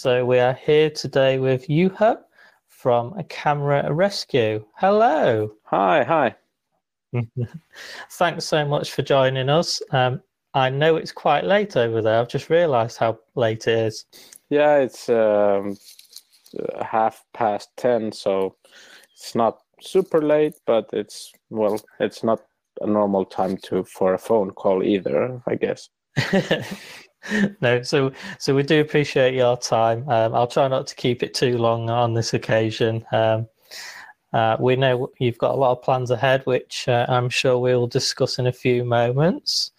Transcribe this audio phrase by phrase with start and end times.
[0.00, 2.20] So we are here today with Juha
[2.68, 4.64] from a Camera Rescue.
[4.76, 5.52] Hello.
[5.64, 6.34] Hi, hi.
[8.12, 9.82] Thanks so much for joining us.
[9.90, 10.22] Um,
[10.54, 12.18] I know it's quite late over there.
[12.18, 14.06] I've just realised how late it is.
[14.48, 15.76] Yeah, it's um,
[16.80, 18.56] half past 10, so
[19.12, 22.40] it's not super late, but it's, well, it's not
[22.80, 25.90] a normal time to for a phone call either, I guess.
[27.60, 30.08] no, so so we do appreciate your time.
[30.08, 33.04] Um, I'll try not to keep it too long on this occasion.
[33.12, 33.46] Um,
[34.32, 37.88] uh, we know you've got a lot of plans ahead, which uh, I'm sure we'll
[37.88, 39.72] discuss in a few moments.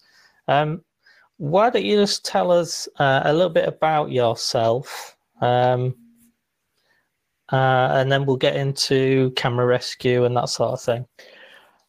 [0.46, 0.84] Um,
[1.38, 5.94] why don't you just tell us uh, a little bit about yourself, um,
[7.50, 11.06] uh, and then we'll get into camera rescue and that sort of thing.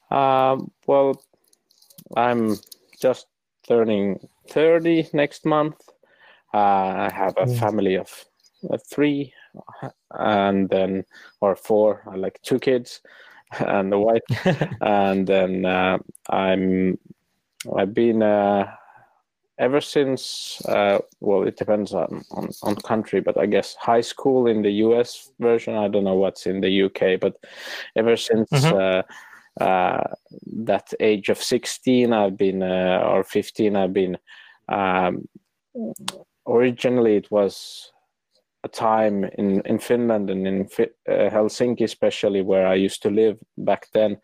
[0.10, 1.22] Um, well,
[2.16, 2.56] I'm
[3.00, 3.28] just
[3.68, 5.76] turning 30 next month.
[6.54, 7.60] Uh, I have a mm.
[7.60, 8.26] family of
[8.70, 9.34] uh, three,
[10.12, 11.04] and then
[11.42, 12.04] or four.
[12.10, 13.02] I like two kids
[13.60, 14.22] and a wife,
[14.82, 15.98] and then uh,
[16.30, 17.00] I'm
[17.76, 18.72] I've been uh,
[19.58, 20.62] ever since.
[20.66, 24.72] Uh, well, it depends on, on on country, but I guess high school in the
[24.86, 25.32] U.S.
[25.40, 25.76] version.
[25.76, 27.36] I don't know what's in the U.K., but
[27.96, 28.50] ever since.
[28.50, 29.10] Mm-hmm.
[29.62, 30.02] Uh,
[30.66, 34.18] that age of 16 i've been uh, or 15 i've been
[34.68, 35.28] um,
[36.48, 37.94] originally it was
[38.64, 43.38] a time in, in Finland and in uh, Helsinki, especially where I used to live
[43.58, 44.18] back then,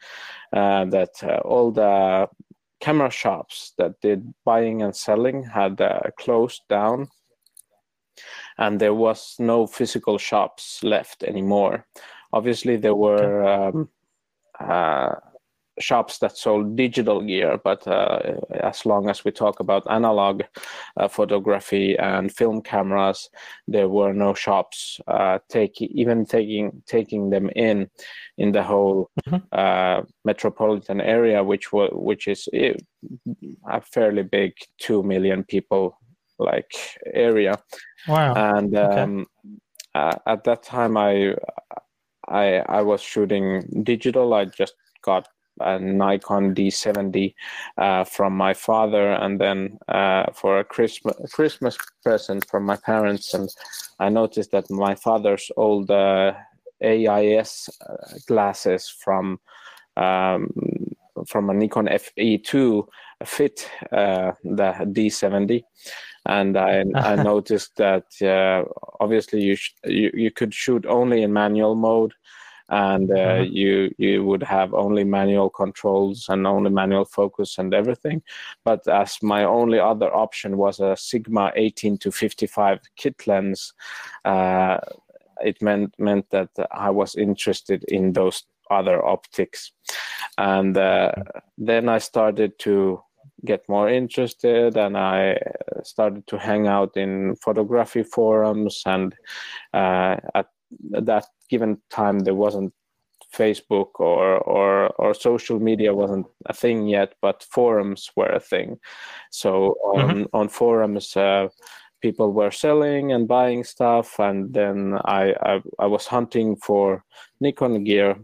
[0.53, 2.27] uh, that uh, all the
[2.79, 7.09] camera shops that did buying and selling had uh, closed down,
[8.57, 11.85] and there was no physical shops left anymore.
[12.31, 13.89] Obviously, there were um,
[14.59, 15.15] uh,
[15.79, 18.19] shops that sold digital gear, but uh,
[18.61, 20.43] as long as we talk about analog
[20.97, 23.29] uh, photography and film cameras,
[23.67, 27.89] there were no shops uh, taking even taking taking them in
[28.37, 29.37] in the whole mm-hmm.
[29.51, 32.73] Uh, metropolitan area, which was which is eh,
[33.67, 35.97] a fairly big two million people
[36.37, 36.71] like
[37.13, 37.57] area.
[38.07, 38.33] Wow!
[38.33, 39.25] And um,
[39.95, 40.17] okay.
[40.27, 41.35] at that time, I.
[42.29, 44.33] I, I was shooting digital.
[44.33, 45.27] I just got
[45.59, 47.33] a Nikon D70
[47.77, 53.33] uh, from my father, and then uh, for a Christmas Christmas present from my parents.
[53.33, 53.49] And
[53.99, 56.33] I noticed that my father's old uh,
[56.81, 59.39] AIS uh, glasses from
[59.97, 60.49] um,
[61.27, 62.87] from a Nikon FE2
[63.25, 65.63] fit uh, the D70
[66.25, 68.63] and I, I noticed that uh,
[68.99, 72.13] obviously you, sh- you you could shoot only in manual mode,
[72.69, 73.53] and uh, mm-hmm.
[73.53, 78.21] you you would have only manual controls and only manual focus and everything.
[78.63, 83.73] But as my only other option was a Sigma 18 to 55 kit lens,
[84.25, 84.77] uh,
[85.41, 89.71] it meant meant that I was interested in those other optics,
[90.37, 91.11] and uh,
[91.57, 93.01] then I started to
[93.45, 95.37] get more interested and i
[95.83, 99.15] started to hang out in photography forums and
[99.73, 100.47] uh, at
[100.91, 102.73] that given time there wasn't
[103.33, 108.79] Facebook or or or social media wasn't a thing yet, but forums were a thing.
[109.31, 110.23] So on mm-hmm.
[110.33, 111.49] on forums, uh,
[112.01, 117.03] people were selling and buying stuff, and then I I, I was hunting for
[117.39, 118.15] Nikon gear,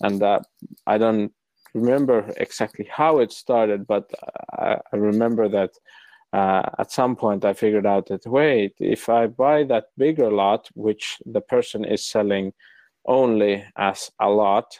[0.00, 0.40] and uh,
[0.86, 1.32] I don't
[1.74, 4.10] remember exactly how it started, but
[4.52, 5.70] I, I remember that.
[6.32, 10.68] Uh, at some point, I figured out that wait, if I buy that bigger lot,
[10.74, 12.52] which the person is selling
[13.06, 14.76] only as a lot,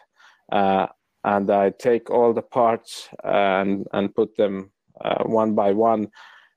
[0.50, 0.88] uh,
[1.22, 6.08] and I take all the parts and and put them uh, one by one.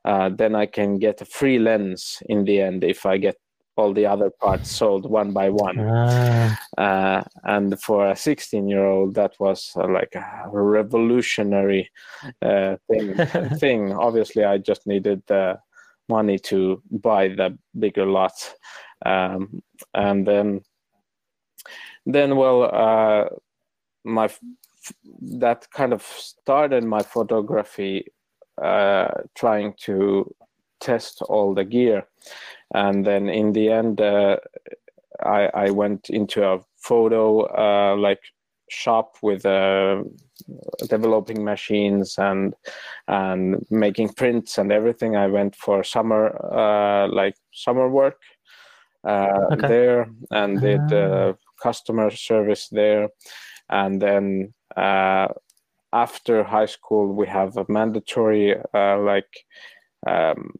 [0.03, 3.37] Uh, then I can get a free lens in the end if I get
[3.77, 5.77] all the other parts sold one by one.
[5.79, 6.59] Ah.
[6.77, 11.89] Uh, and for a 16 year old, that was uh, like a revolutionary
[12.41, 13.15] uh, thing.
[13.59, 13.93] thing.
[13.93, 15.59] Obviously, I just needed the
[16.09, 18.33] money to buy the bigger lot.
[19.05, 19.61] Um,
[19.93, 20.61] and then
[22.05, 23.25] then well uh,
[24.03, 24.29] my
[25.21, 28.05] that kind of started my photography
[28.61, 30.33] uh, trying to
[30.79, 32.07] test all the gear
[32.73, 34.37] and then in the end uh,
[35.23, 38.19] I, I went into a photo uh, like
[38.69, 40.03] shop with uh,
[40.89, 42.53] developing machines and
[43.07, 46.23] and making prints and everything i went for summer
[46.53, 48.21] uh, like summer work
[49.07, 49.67] uh, okay.
[49.67, 53.09] there and did ah customer service there.
[53.69, 55.27] And then uh,
[55.93, 59.45] after high school, we have a mandatory uh, like
[60.05, 60.51] um,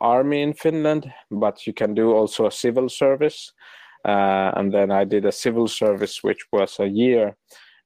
[0.00, 3.52] army in Finland, but you can do also a civil service.
[4.04, 7.36] Uh, and then I did a civil service, which was a year,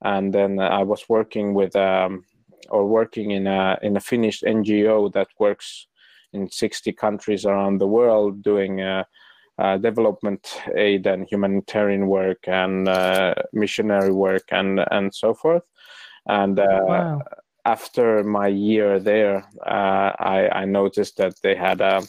[0.03, 2.25] and then I was working with um,
[2.69, 5.89] or working in a in a Finnish NGO that works
[6.33, 9.05] in 60 countries around the world doing uh,
[9.59, 15.63] uh, development aid and humanitarian work and uh, missionary work and and so forth.
[16.27, 17.23] And uh, wow.
[17.65, 22.03] After my year there, uh, I, I, noticed that they had a,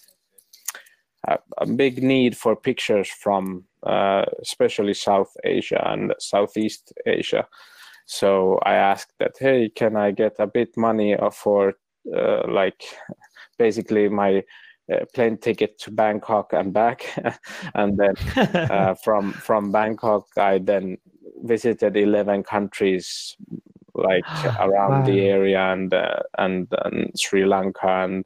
[1.28, 7.48] a, a big need for pictures from uh, especially South Asia and Southeast Asia.
[8.06, 11.74] So I asked that, hey, can I get a bit money for
[12.48, 12.84] like
[13.58, 14.44] basically my
[14.92, 17.06] uh, plane ticket to Bangkok and back,
[17.74, 18.14] and then
[18.56, 20.98] uh, from from Bangkok I then
[21.44, 23.36] visited eleven countries
[23.96, 24.24] like
[24.60, 25.06] around wow.
[25.06, 28.26] the area and, uh, and, and Sri Lanka and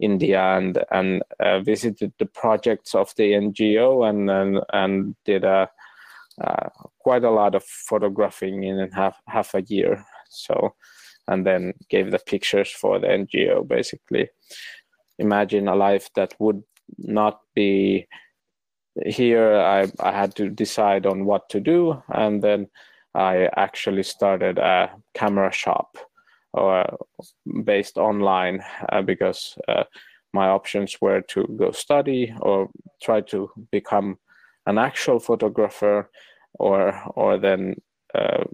[0.00, 5.70] India and and uh, visited the projects of the NGO and and, and did a
[6.42, 6.68] uh,
[6.98, 10.04] quite a lot of photographing in half half a year.
[10.30, 10.74] So
[11.28, 14.28] and then gave the pictures for the NGO basically
[15.18, 16.62] imagine a life that would
[16.98, 18.06] not be
[19.06, 22.68] here I, I had to decide on what to do and then
[23.14, 25.96] i actually started a camera shop
[26.52, 26.84] or
[27.64, 29.84] based online uh, because uh,
[30.32, 32.68] my options were to go study or
[33.02, 34.18] try to become
[34.66, 36.10] an actual photographer
[36.58, 37.74] or or then
[38.14, 38.44] uh,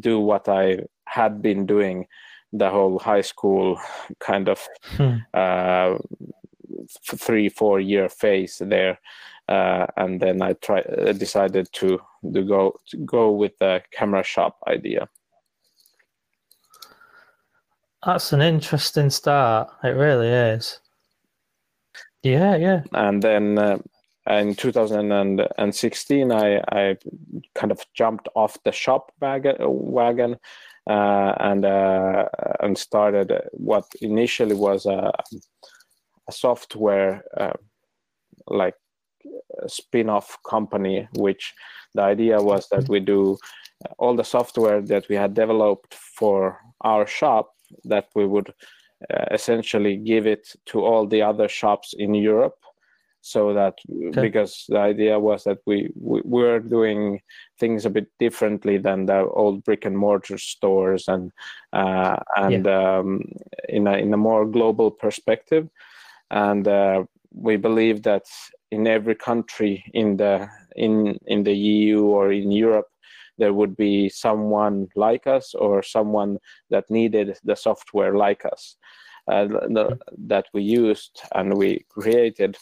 [0.00, 2.06] do what i had been doing
[2.52, 3.78] the whole high school
[4.18, 4.66] kind of
[4.96, 5.16] hmm.
[5.34, 5.96] uh,
[7.16, 8.98] three four year phase there
[9.50, 12.00] uh, and then i try uh, decided to,
[12.32, 15.08] to go to go with the camera shop idea.
[18.06, 19.68] That's an interesting start.
[19.84, 20.80] It really is.
[22.22, 22.82] Yeah yeah.
[22.92, 23.78] And then uh,
[24.28, 26.96] in 2016 I, I
[27.54, 30.36] kind of jumped off the shop wagon, wagon
[30.88, 32.26] uh, and uh,
[32.60, 35.12] and started what initially was a,
[36.28, 37.52] a software uh,
[38.46, 38.74] like
[39.66, 41.54] spin-off company which
[41.94, 43.36] the idea was that we do
[43.98, 48.52] all the software that we had developed for our shop that we would
[49.12, 52.58] uh, essentially give it to all the other shops in Europe
[53.22, 53.78] so that
[54.08, 54.20] okay.
[54.22, 57.20] because the idea was that we, we were doing
[57.58, 61.30] things a bit differently than the old brick and mortar stores and
[61.72, 62.98] uh, and yeah.
[62.98, 63.22] um,
[63.68, 65.68] in a in a more global perspective
[66.30, 68.24] and uh, we believe that
[68.70, 72.88] in every country in the in in the EU or in Europe
[73.38, 76.38] there would be someone like us or someone
[76.68, 78.76] that needed the software like us
[79.28, 82.56] uh, the, that we used and we created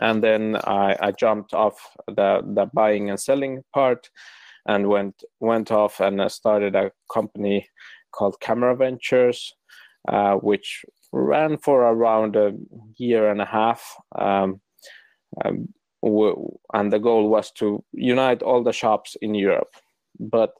[0.00, 1.76] and then I, I jumped off
[2.06, 4.10] the the buying and selling part
[4.66, 7.68] and went went off and started a company
[8.12, 9.54] called Camera Ventures,
[10.08, 12.52] uh, which ran for around a
[12.96, 13.96] year and a half.
[14.16, 14.60] Um,
[15.44, 15.68] um,
[16.02, 19.74] and the goal was to unite all the shops in Europe.
[20.18, 20.54] But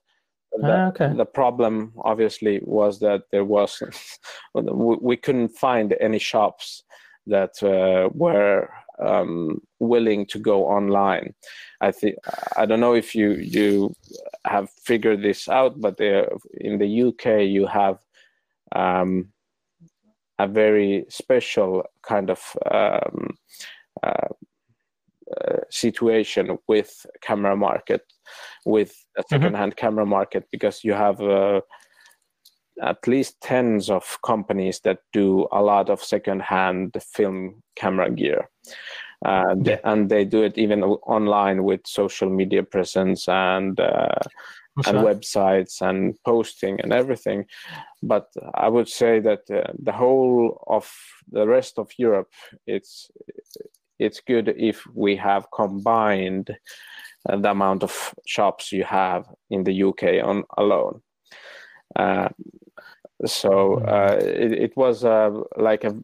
[0.53, 1.13] the, ah, okay.
[1.17, 3.83] the problem obviously was that there was
[4.55, 6.83] we couldn't find any shops
[7.27, 8.69] that uh, were
[9.01, 11.35] um, willing to go online.
[11.81, 12.17] I think
[12.57, 13.95] I don't know if you you
[14.45, 16.29] have figured this out, but there,
[16.61, 17.99] in the UK you have
[18.75, 19.29] um,
[20.39, 22.41] a very special kind of
[22.71, 23.37] um,
[24.03, 24.29] uh, uh,
[25.71, 28.03] situation with camera market,
[28.65, 29.35] with a mm-hmm.
[29.35, 29.87] second-hand mm-hmm.
[29.87, 31.21] camera market, because you have.
[31.21, 31.61] Uh,
[32.83, 38.49] at least tens of companies that do a lot of second-hand film camera gear.
[39.23, 39.79] Uh, yeah.
[39.85, 44.09] and they do it even online with social media presence and uh,
[44.87, 47.45] and websites and posting and everything.
[48.03, 50.91] But I would say that uh, the whole of
[51.31, 52.33] the rest of Europe,
[52.67, 53.11] it's
[54.01, 56.57] it's good if we have combined
[57.29, 61.03] uh, the amount of shops you have in the UK on alone.
[61.95, 62.29] Uh,
[63.27, 63.89] so mm-hmm.
[63.89, 65.99] uh, it, it, was uh, like a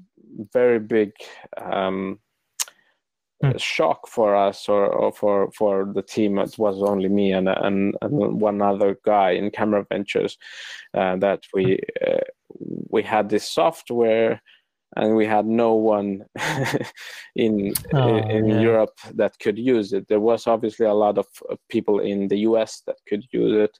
[0.52, 1.12] very big
[1.56, 2.18] um,
[3.42, 3.58] mm.
[3.58, 6.38] shock for us or, or, for for the team.
[6.38, 10.36] It was only me and and, and one other guy in Camera Ventures
[10.92, 12.12] uh, that we hmm.
[12.12, 12.20] uh,
[12.90, 14.42] we had this software
[14.96, 16.24] and we had no one
[17.36, 18.60] in oh, in yeah.
[18.60, 20.08] Europe that could use it.
[20.08, 21.26] There was obviously a lot of
[21.68, 23.78] people in the US that could use it,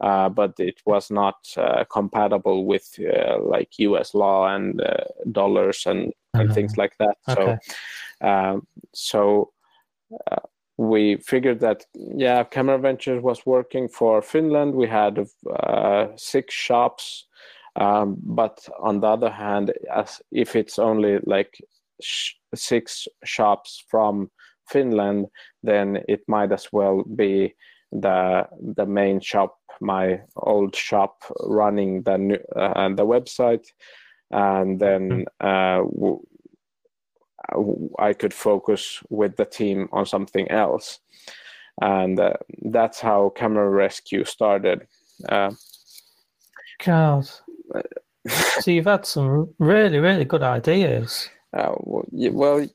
[0.00, 5.84] uh, but it was not uh, compatible with uh, like US law and uh, dollars
[5.86, 7.16] and and things like that.
[7.28, 7.56] Okay.
[8.20, 9.52] So, um, so
[10.30, 10.40] uh,
[10.76, 14.74] we figured that yeah, Camera Ventures was working for Finland.
[14.74, 17.25] We had uh, six shops,
[17.76, 21.60] um, but on the other hand, as if it's only like
[22.00, 24.30] sh- six shops from
[24.68, 25.26] Finland,
[25.62, 27.54] then it might as well be
[27.92, 33.66] the the main shop, my old shop, running the new, uh, the website,
[34.30, 36.22] and then uh, w-
[37.98, 40.98] I could focus with the team on something else,
[41.80, 42.34] and uh,
[42.70, 44.86] that's how Camera Rescue started.
[45.28, 45.52] Uh,
[46.84, 47.28] God.
[48.60, 51.28] So you've had some really, really good ideas.
[51.52, 52.66] Uh, well,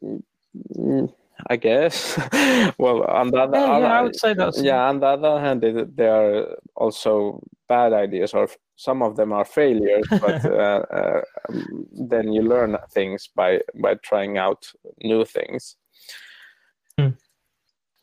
[1.49, 2.17] I guess.
[2.77, 4.87] well, on the other, yeah, yeah, I would say that's yeah.
[4.87, 5.61] On the other hand,
[5.95, 10.05] there are also bad ideas, or some of them are failures.
[10.21, 11.21] But uh, uh,
[12.09, 14.71] then you learn things by by trying out
[15.03, 15.75] new things.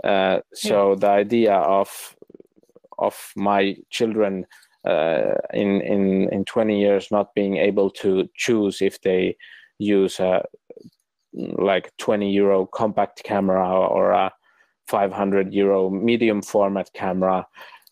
[0.05, 0.99] Uh, so yeah.
[0.99, 2.17] the idea of
[2.99, 4.47] of my children
[4.89, 9.37] uh, in in in 20 years not being able to choose if they
[9.79, 10.43] use a
[11.33, 14.33] like 20 euro compact camera or a
[14.87, 17.47] 500 euro medium format camera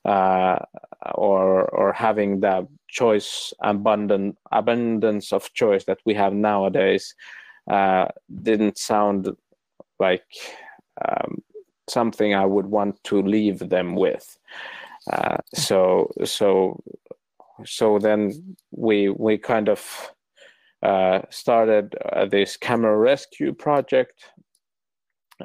[0.06, 0.58] uh,
[1.14, 7.14] or or having the choice abundant abundance of choice that we have nowadays
[7.70, 8.06] uh,
[8.42, 9.28] didn't sound
[9.98, 10.24] like
[11.06, 11.42] um,
[11.88, 14.38] something I would want to leave them with.
[15.12, 16.82] Uh, so so
[17.64, 20.12] so then we we kind of
[20.82, 24.30] uh, started uh, this camera rescue project,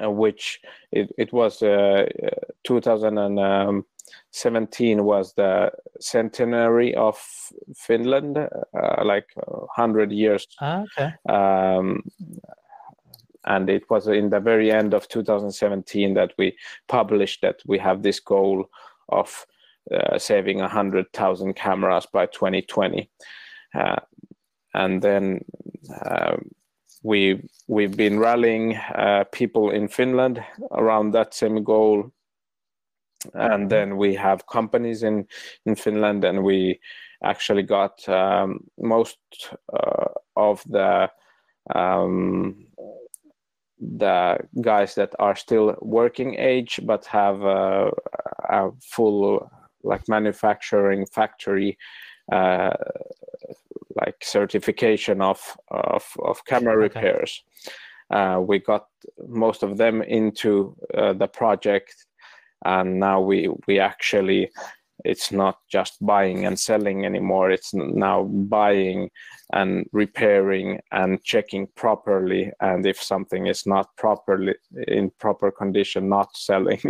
[0.01, 0.59] uh, which
[0.91, 2.05] it, it was uh,
[2.65, 7.17] 2017 was the centenary of
[7.75, 8.47] Finland, uh,
[9.05, 10.47] like 100 years.
[10.59, 11.13] Ah, okay.
[11.29, 12.03] Um,
[13.45, 16.55] and it was in the very end of 2017 that we
[16.87, 18.69] published that we have this goal
[19.11, 19.45] of
[19.93, 23.09] uh, saving 100,000 cameras by 2020.
[23.73, 23.95] Uh,
[24.73, 25.43] and then
[26.05, 26.37] uh,
[27.03, 32.11] we we've been rallying uh, people in Finland around that same goal,
[33.33, 35.27] and then we have companies in
[35.65, 36.79] in Finland, and we
[37.23, 39.17] actually got um, most
[39.73, 41.09] uh, of the
[41.75, 42.67] um,
[43.81, 47.89] the guys that are still working age but have a,
[48.49, 49.49] a full
[49.83, 51.77] like manufacturing factory
[52.31, 52.71] uh,
[53.95, 56.81] like certification of of, of camera okay.
[56.81, 57.43] repairs.
[58.09, 58.87] Uh, we got
[59.27, 62.05] most of them into uh, the project,
[62.65, 64.51] and now we we actually
[65.03, 69.09] it's not just buying and selling anymore it's now buying
[69.53, 74.55] and repairing and checking properly and if something is not properly
[74.87, 76.81] in proper condition not selling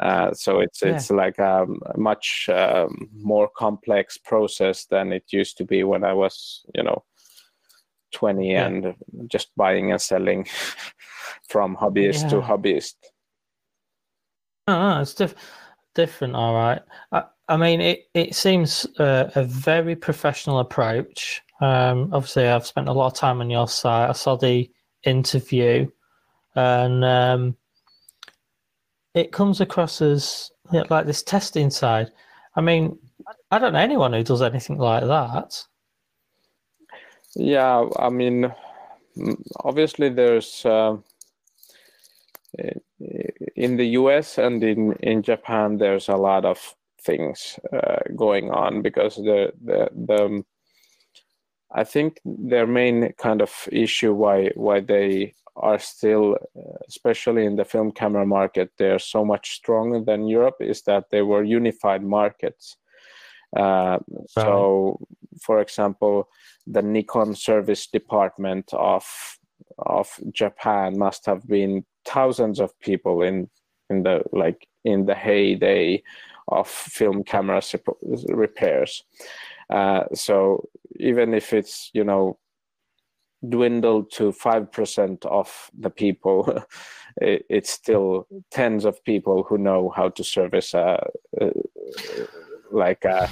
[0.00, 0.94] uh, so it's yeah.
[0.94, 6.12] it's like a much um, more complex process than it used to be when i
[6.12, 7.04] was you know
[8.12, 8.66] 20 yeah.
[8.66, 8.94] and
[9.28, 10.46] just buying and selling
[11.48, 12.28] from hobbyist yeah.
[12.28, 12.94] to hobbyist
[14.66, 15.40] oh, it's different
[15.94, 16.80] different, all right.
[17.12, 21.42] I, I mean, it, it seems uh, a very professional approach.
[21.60, 24.08] Um, obviously, I've spent a lot of time on your site.
[24.08, 24.70] I saw the
[25.04, 25.88] interview,
[26.54, 27.56] and um,
[29.14, 32.10] it comes across as you know, like this testing side.
[32.56, 32.98] I mean,
[33.50, 35.62] I don't know anyone who does anything like that.
[37.34, 38.52] Yeah, I mean,
[39.64, 40.64] obviously, there's.
[40.64, 40.98] Uh
[43.56, 48.82] in the US and in, in Japan, there's a lot of things uh, going on
[48.82, 50.46] because the, the, the um,
[51.72, 57.56] I think their main kind of issue why why they are still, uh, especially in
[57.56, 62.02] the film camera market, they're so much stronger than Europe is that they were unified
[62.02, 62.76] markets.
[63.56, 64.98] Uh, so,
[65.42, 66.28] for example,
[66.66, 69.04] the Nikon service department of
[69.78, 73.48] of Japan must have been thousands of people in
[73.88, 76.02] in the like in the heyday
[76.48, 77.62] of film camera
[78.28, 79.04] repairs.
[79.68, 82.38] Uh, so even if it's you know
[83.48, 86.62] dwindled to five percent of the people,
[87.20, 91.02] it, it's still tens of people who know how to service a,
[91.40, 91.50] a
[92.70, 93.28] like a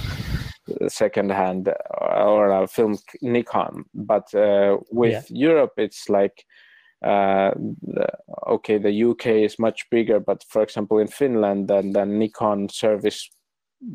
[0.87, 3.85] second hand or a film Nikon.
[3.93, 5.49] But uh, with yeah.
[5.49, 6.45] Europe, it's like
[7.05, 7.51] uh,
[8.47, 13.29] okay, the UK is much bigger, but for example, in Finland, then the Nikon service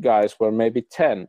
[0.01, 1.27] guys were maybe 10.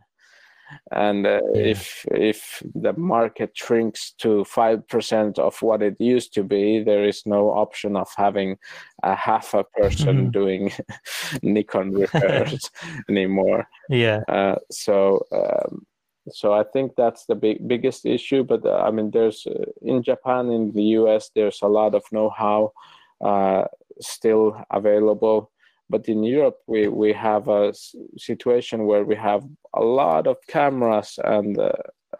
[0.93, 1.61] And uh, yeah.
[1.61, 7.05] if if the market shrinks to five percent of what it used to be, there
[7.05, 8.57] is no option of having
[9.03, 10.31] a half a person mm-hmm.
[10.31, 10.73] doing
[11.43, 12.71] Nikon repairs
[13.09, 13.69] anymore.
[13.89, 14.21] Yeah.
[14.29, 15.25] Uh, so.
[15.33, 15.87] Um,
[16.29, 18.43] so I think that's the big biggest issue.
[18.43, 22.03] But uh, I mean, there's uh, in Japan, in the U.S., there's a lot of
[22.11, 22.73] know-how
[23.21, 23.67] uh,
[24.01, 25.53] still available
[25.89, 27.73] but in Europe, we, we have a
[28.17, 31.73] situation where we have a lot of cameras and uh,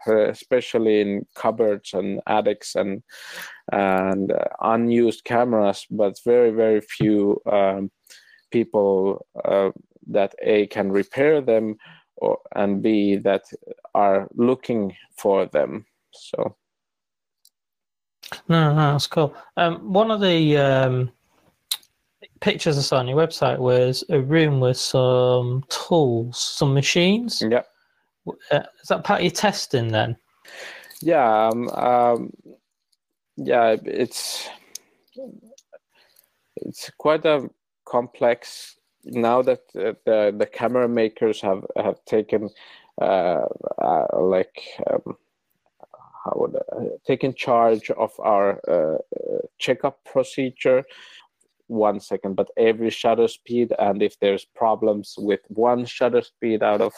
[0.07, 3.03] especially in cupboards and attics and
[3.71, 7.91] and uh, unused cameras, but very very few um,
[8.51, 9.71] people uh,
[10.07, 11.75] that a can repair them
[12.17, 13.43] or and b that
[13.93, 15.85] are looking for them.
[16.11, 16.55] So.
[18.49, 19.33] No, no, that's cool.
[19.55, 21.11] Um, one of the um,
[22.41, 27.43] pictures I saw on your website was a room with some tools, some machines.
[27.47, 27.63] Yeah.
[28.51, 30.17] Uh, is that part of your testing then?
[31.01, 31.47] Yeah.
[31.47, 32.33] Um, um,
[33.37, 34.49] yeah, it's
[36.57, 37.49] it's quite a
[37.85, 38.75] complex
[39.05, 42.49] now that uh, the the camera makers have have taken
[43.01, 43.45] uh,
[43.81, 45.17] uh like um,
[46.23, 48.97] how would uh, taken charge of our uh,
[49.59, 50.83] checkup procedure
[51.67, 53.73] one second, but every shutter speed.
[53.77, 56.93] And if there's problems with one shutter speed out of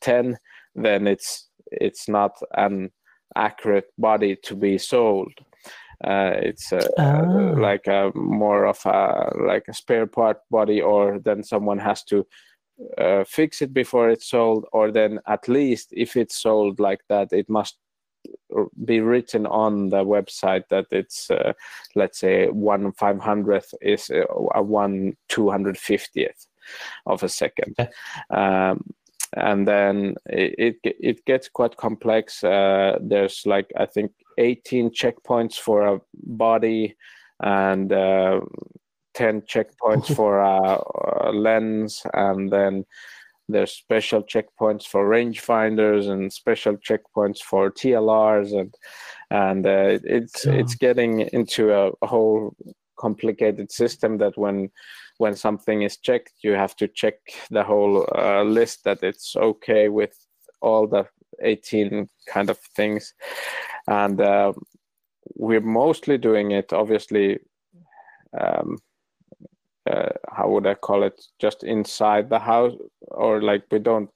[0.00, 0.36] 10,
[0.74, 2.90] then it's it's not an
[3.36, 5.32] accurate body to be sold.
[6.04, 7.54] Uh, it's a, oh.
[7.56, 12.26] like a more of a like a spare part body, or then someone has to
[12.98, 17.32] uh, fix it before it's sold, or then at least if it's sold like that,
[17.32, 17.78] it must
[18.84, 21.52] be written on the website that it's uh,
[21.94, 26.46] let's say one five hundredth is uh, a one two hundred fiftieth
[27.06, 27.76] of a second.
[28.30, 28.94] Um,
[29.36, 32.44] and then it, it, it gets quite complex.
[32.44, 36.96] Uh, there's like I think 18 checkpoints for a body
[37.40, 38.40] and uh,
[39.14, 42.84] 10 checkpoints for a, a, lens, and then
[43.48, 48.74] there's special checkpoints for rangefinders and special checkpoints for TLRs, and
[49.30, 52.56] and uh, it's it's getting into a, a, whole
[52.98, 54.70] complicated system that when
[55.18, 57.14] when something is checked, you have to check
[57.50, 60.16] the whole uh, list that it's okay with
[60.60, 61.06] all the
[61.42, 63.12] 18 kind of things,
[63.88, 64.52] and uh,
[65.34, 67.38] we're mostly doing it obviously.
[68.38, 68.78] Um,
[69.90, 71.20] uh, how would I call it?
[71.38, 72.72] Just inside the house,
[73.08, 74.10] or like we don't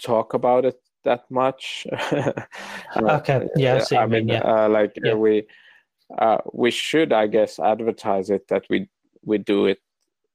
[0.00, 1.86] talk about it that much.
[2.96, 3.48] okay.
[3.56, 3.84] Yeah.
[3.92, 4.40] I, I mean, yeah.
[4.40, 5.14] Uh, like yeah.
[5.14, 5.46] we
[6.18, 8.88] uh, we should, I guess, advertise it that we
[9.24, 9.78] we do it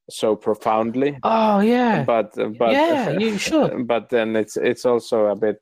[0.09, 1.17] so profoundly.
[1.23, 2.03] Oh yeah.
[2.03, 3.87] But but yeah, you should.
[3.87, 5.61] But then it's it's also a bit.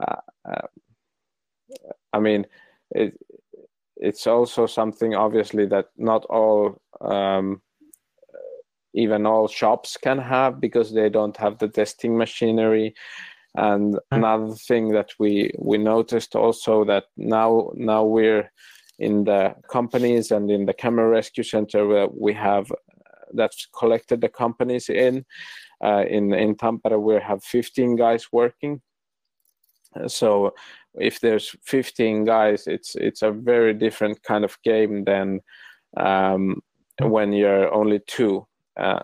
[0.00, 0.66] Uh, uh,
[2.12, 2.46] I mean,
[2.90, 3.14] it
[3.96, 7.60] it's also something obviously that not all um,
[8.98, 12.94] even all shops can have because they don't have the testing machinery.
[13.54, 18.50] And another thing that we we noticed also that now now we're
[18.98, 22.70] in the companies and in the camera rescue center where we have
[23.34, 25.24] that's collected the companies in
[25.84, 28.80] uh, in in Tampere we have 15 guys working.
[30.08, 30.54] So
[30.94, 35.40] if there's 15 guys it's it's a very different kind of game than
[35.96, 36.60] um,
[37.00, 39.02] when you're only two uh,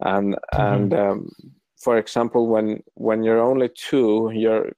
[0.00, 0.60] and mm-hmm.
[0.60, 1.30] and um,
[1.76, 4.72] for example when when you're only two you're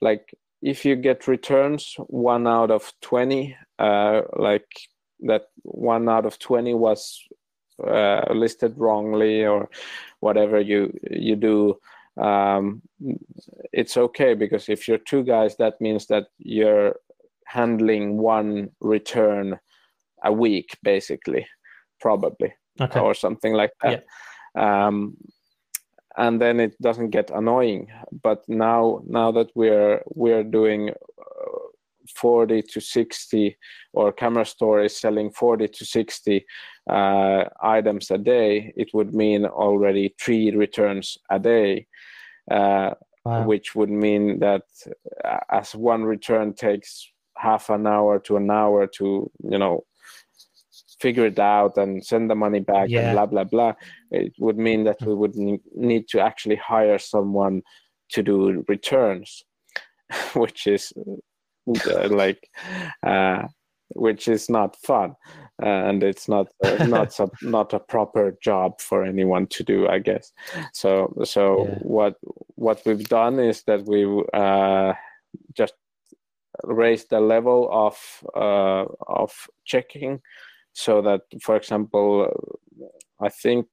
[0.00, 4.68] like if you get returns one out of 20 uh, like
[5.20, 7.20] that one out of 20 was
[7.86, 9.68] uh, listed wrongly or
[10.20, 11.78] whatever you you do
[12.20, 12.82] um,
[13.72, 16.96] it's okay because if you're two guys that means that you're
[17.46, 19.58] handling one return
[20.24, 21.46] a week basically
[22.00, 23.00] probably okay.
[23.00, 24.04] or something like that.
[24.56, 24.86] Yeah.
[24.86, 25.16] Um,
[26.16, 27.88] and then it doesn't get annoying.
[28.22, 31.58] But now, now that we're we're doing uh,
[32.16, 33.56] 40 to 60,
[33.92, 36.44] or camera store is selling 40 to 60
[36.90, 41.86] uh, items a day, it would mean already three returns a day.
[42.50, 43.44] Uh, wow.
[43.44, 44.62] Which would mean that
[45.24, 49.84] uh, as one return takes half an hour to an hour to you know
[51.00, 53.00] figure it out and send the money back yeah.
[53.00, 53.72] and blah blah blah
[54.10, 55.34] it would mean that we would
[55.74, 57.62] need to actually hire someone
[58.10, 59.44] to do returns
[60.34, 60.92] which is
[61.86, 62.48] uh, like
[63.06, 63.42] uh,
[63.94, 65.14] which is not fun,
[65.58, 69.98] and it's not uh, not a, not a proper job for anyone to do, I
[69.98, 70.32] guess.
[70.72, 71.78] So so yeah.
[71.80, 72.14] what
[72.54, 74.94] what we've done is that we uh,
[75.54, 75.74] just
[76.64, 77.96] raised the level of
[78.34, 79.32] uh, of
[79.64, 80.20] checking,
[80.78, 82.28] so that, for example,
[83.20, 83.66] I think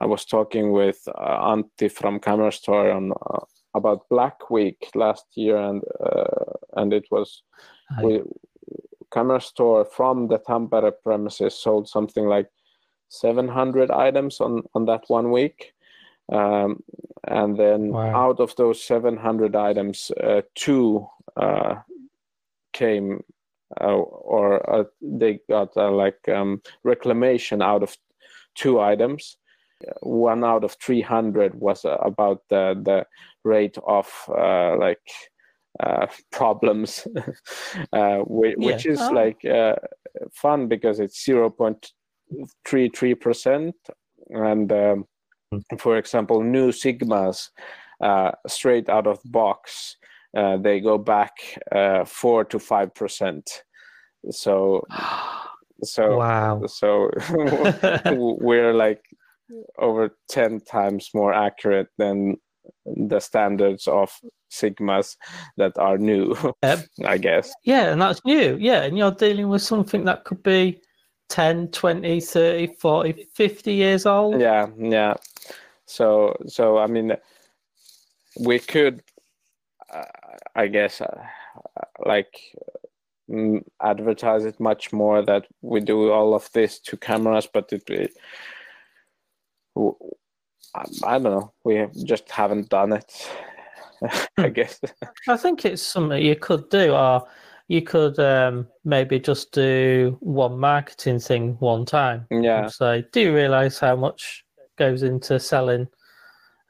[0.00, 3.44] I was talking with uh, Antti from Camera Store on uh,
[3.74, 7.44] about Black Week last year, and uh, and it was
[8.02, 8.22] we,
[9.12, 12.50] Camera Store from the Tampere premises sold something like
[13.10, 15.72] 700 items on on that one week.
[16.32, 16.82] Um,
[17.28, 18.28] and then wow.
[18.28, 21.76] out of those 700 items, uh, two uh,
[22.72, 23.22] came
[23.80, 27.96] or uh, they got uh, like um, reclamation out of
[28.54, 29.36] two items
[30.00, 33.06] one out of 300 was uh, about the the
[33.44, 35.06] rate of uh, like
[35.80, 37.06] uh, problems,
[37.92, 38.66] uh, which, yeah.
[38.66, 39.10] which, is oh.
[39.10, 39.74] like uh,
[40.32, 43.74] fun because it's 0.33 percent,
[44.30, 45.04] and um,
[45.50, 45.58] hmm.
[45.78, 47.50] for example, new sigmas
[48.00, 49.96] uh, straight out of box,
[50.34, 51.32] Uh, they go back
[51.72, 53.64] uh, four to five percent.
[54.30, 54.82] So.
[55.82, 56.62] So wow.
[56.66, 57.10] So
[58.14, 59.02] we're like
[59.78, 62.36] over 10 times more accurate than
[62.86, 64.10] the standards of
[64.50, 65.16] sigmas
[65.56, 69.62] that are new uh, i guess yeah and that's new yeah and you're dealing with
[69.62, 70.80] something that could be
[71.28, 75.14] 10 20 30 40 50 years old yeah yeah
[75.86, 77.14] so so i mean
[78.40, 79.02] we could
[79.92, 80.04] uh,
[80.54, 81.24] i guess uh,
[82.04, 82.34] like
[83.80, 88.12] advertise it much more that we do all of this to cameras but it, it
[91.04, 91.52] I don't know.
[91.64, 93.30] We just haven't done it.
[94.38, 94.52] I hmm.
[94.52, 94.80] guess.
[95.28, 97.26] I think it's something you could do, or
[97.68, 102.26] you could um, maybe just do one marketing thing one time.
[102.30, 102.66] Yeah.
[102.66, 104.44] So, do you realize how much
[104.76, 105.86] goes into selling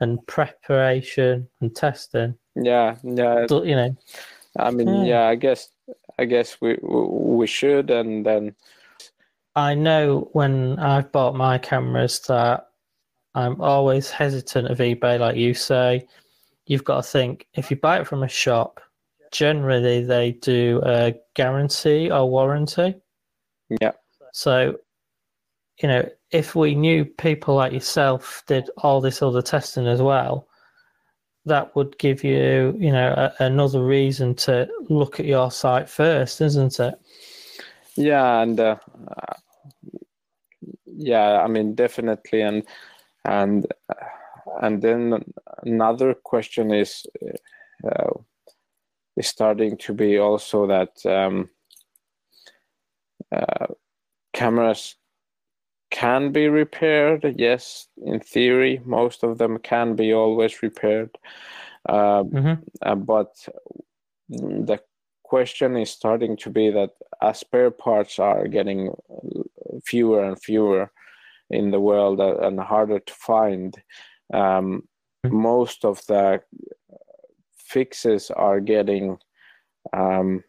[0.01, 2.37] and preparation and testing?
[2.57, 3.47] Yeah, yeah.
[3.51, 3.97] You know.
[4.59, 5.05] I mean, yeah.
[5.05, 5.69] yeah I guess,
[6.19, 8.55] I guess we we should, and then.
[9.57, 12.69] I know when I've bought my cameras that
[13.35, 16.07] I'm always hesitant of eBay, like you say.
[16.67, 18.81] You've got to think if you buy it from a shop,
[19.33, 22.95] generally they do a guarantee or warranty.
[23.81, 23.93] Yeah.
[24.33, 24.77] So,
[25.83, 30.49] you know, if we knew people like yourself did all this other testing as well,
[31.47, 36.41] that would give you, you know, a, another reason to look at your site first,
[36.41, 36.95] isn't it?
[37.97, 38.77] Yeah, and uh,
[40.87, 42.65] yeah, I mean, definitely, and
[43.25, 43.67] and
[44.63, 45.25] and then
[45.63, 47.07] another question is
[47.87, 48.11] uh,
[49.17, 51.51] is starting to be also that um,
[53.31, 53.67] uh,
[54.33, 54.97] cameras
[55.95, 57.35] can be repaired.
[57.39, 61.17] Yes, in theory, most of them can be always repaired.
[61.89, 62.55] Uh, mm-hmm.
[62.83, 63.33] uh, but
[64.29, 64.81] the
[65.23, 66.91] question is starting to be that
[67.23, 68.93] as spare parts are getting
[69.85, 70.91] fewer and fewer,
[71.51, 73.77] in the world and harder to find.
[74.33, 74.89] Um,
[75.25, 75.37] mm-hmm.
[75.37, 76.43] most of the
[77.57, 79.19] fixes are getting
[79.93, 80.43] um,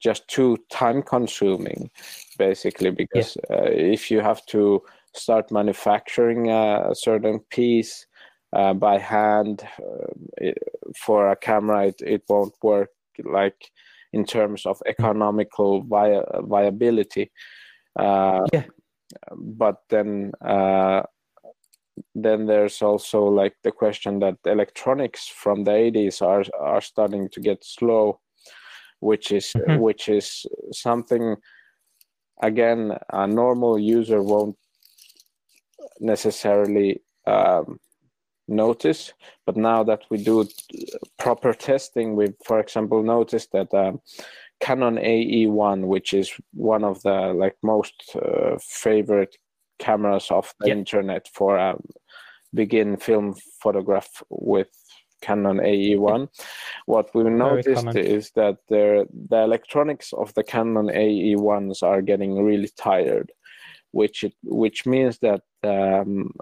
[0.00, 1.90] just too time consuming,
[2.38, 3.56] basically, because yeah.
[3.56, 4.82] uh, if you have to
[5.14, 8.06] start manufacturing a certain piece
[8.52, 10.58] uh, by hand uh, it,
[10.96, 12.90] for a camera, it, it won't work
[13.24, 13.70] like
[14.12, 14.90] in terms of mm-hmm.
[14.90, 17.30] economical vi- viability.
[17.98, 18.64] Uh, yeah
[19.36, 21.02] but then uh,
[22.14, 27.40] then there's also like the question that electronics from the 80s are are starting to
[27.40, 28.20] get slow
[29.00, 29.78] which is mm-hmm.
[29.80, 31.36] which is something
[32.42, 34.56] again a normal user won't
[36.00, 37.78] necessarily um,
[38.48, 39.12] notice
[39.44, 40.46] but now that we do
[41.18, 44.00] proper testing we for example noticed that um,
[44.60, 49.36] Canon AE1, which is one of the like most uh, favorite
[49.78, 50.78] cameras of the yep.
[50.78, 51.76] internet for a
[52.54, 54.68] begin film photograph with
[55.26, 56.28] Canon AE1.
[56.86, 62.70] What we noticed is that the the electronics of the Canon AE1s are getting really
[62.76, 63.32] tired,
[63.90, 66.32] which it, which means that um,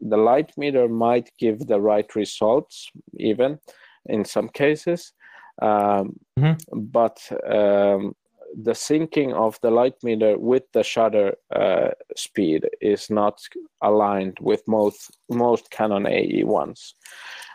[0.00, 3.58] the light meter might give the right results even
[4.06, 5.12] in some cases
[5.60, 6.54] um, mm-hmm.
[6.72, 8.14] But um,
[8.54, 13.40] the syncing of the light meter with the shutter uh, speed is not
[13.82, 16.94] aligned with most most Canon AE ones,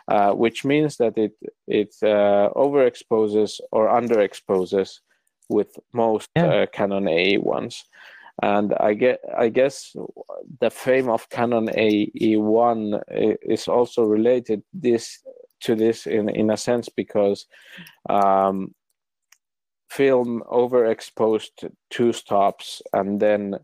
[0.08, 1.32] uh, which means that it
[1.66, 5.00] it uh, overexposes or underexposes
[5.48, 6.62] with most Yeah.
[6.62, 7.84] uh, Canon AE ones.
[8.42, 9.96] And I get, I guess,
[10.60, 15.22] the fame of Canon AE one is also related this
[15.62, 17.46] to this in in a sense because
[18.10, 18.74] um,
[19.90, 23.54] film overexposed two stops and then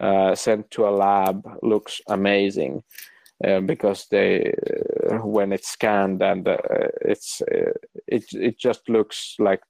[0.00, 2.82] uh, sent to a lab looks amazing
[3.44, 4.52] uh, because they
[5.10, 6.56] uh, when it's scanned and uh,
[7.00, 7.72] it's uh,
[8.06, 9.60] it it just looks like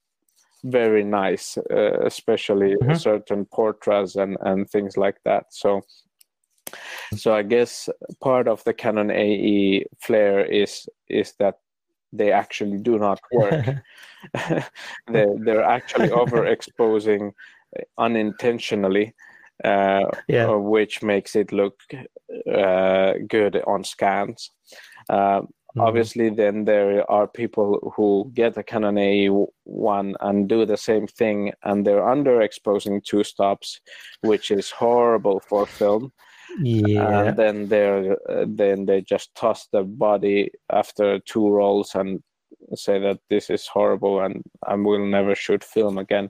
[0.64, 2.96] very nice uh, especially Mhm.
[2.96, 5.82] certain portraits and and things like that so
[7.16, 7.88] so i guess
[8.20, 11.56] part of the canon ae flair is is that
[12.12, 13.66] they actually do not work
[15.08, 17.32] they're, they're actually overexposing
[17.98, 19.14] unintentionally
[19.64, 20.48] uh, yeah.
[20.48, 21.80] uh, which makes it look
[22.52, 24.50] uh, good on scans.
[25.08, 25.42] Uh,
[25.76, 25.86] Mm.
[25.88, 31.52] Obviously, then there are people who get a Canon A1 and do the same thing,
[31.62, 33.80] and they're underexposing two stops,
[34.20, 36.12] which is horrible for film.
[36.60, 37.28] Yeah.
[37.28, 42.22] And then they're uh, then they just toss the body after two rolls and
[42.74, 46.28] say that this is horrible and I will never shoot film again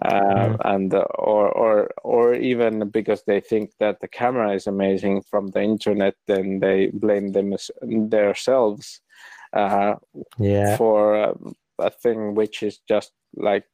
[0.00, 5.22] uh, and uh, or or or even because they think that the camera is amazing
[5.22, 9.00] from the internet, then they blame them as- themselves
[9.52, 9.94] uh,
[10.38, 10.76] yeah.
[10.76, 11.34] for uh,
[11.78, 13.64] a thing which is just like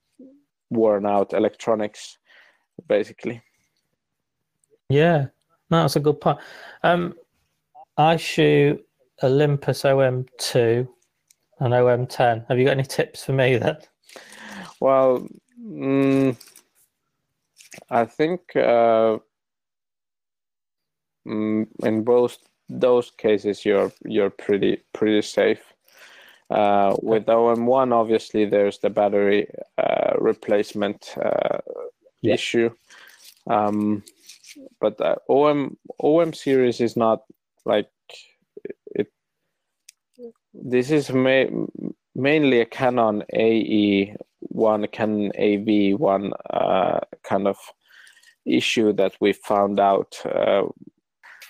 [0.70, 2.18] worn out electronics,
[2.88, 3.40] basically.
[4.88, 5.26] Yeah,
[5.70, 6.38] no, that's a good point.
[6.82, 7.14] Um,
[7.96, 8.84] I shoot
[9.22, 10.88] Olympus OM2
[11.60, 12.46] and OM10.
[12.48, 13.76] Have you got any tips for me then?
[14.80, 15.26] Well,
[15.60, 16.36] mm,
[17.90, 19.18] I think uh,
[21.26, 25.72] mm, in both those cases you're you're pretty pretty safe.
[26.50, 31.58] Uh, with OM1, obviously, there's the battery uh, replacement uh,
[32.22, 32.34] Yeah.
[32.34, 32.70] issue.
[33.46, 34.02] Um,
[34.80, 37.20] but uh, OM OM series is not
[37.64, 37.88] like
[38.94, 39.08] it.
[40.54, 41.44] This is ma-
[42.14, 47.56] mainly a Canon AE one, Canon AV one uh, kind of
[48.46, 50.14] issue that we found out.
[50.24, 50.64] Uh,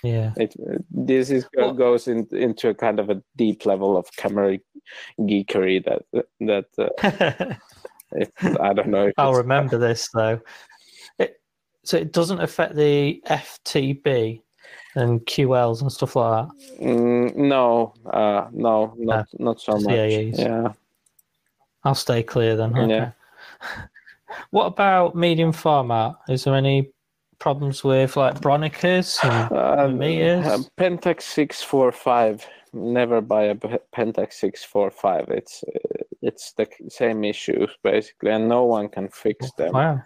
[0.03, 0.31] Yeah.
[0.37, 0.55] it
[0.89, 4.57] this is Well- goes in, into a kind of a deep level of camera
[5.19, 6.01] geekery that
[6.39, 7.55] that uh,
[8.21, 9.07] it, I don't know.
[9.07, 10.39] If I'll it's- remember this though.
[11.89, 14.43] So it doesn't affect the FTB
[14.93, 16.85] and QLs and stuff like that.
[16.85, 19.87] Mm, no, uh, no, not not so much.
[19.87, 20.37] AEs.
[20.37, 20.73] Yeah,
[21.83, 22.77] I'll stay clear then.
[22.77, 22.89] Okay.
[22.93, 23.11] Yeah.
[24.51, 26.13] What about medium format?
[26.29, 26.91] Is there any
[27.39, 30.45] problems with like Bronicas and meters?
[30.45, 32.45] uh, Pentax six four five.
[32.71, 35.25] Never buy a Pentax six four five.
[35.29, 39.73] It's uh, it's the same issues basically, and no one can fix them.
[39.73, 40.03] Wow.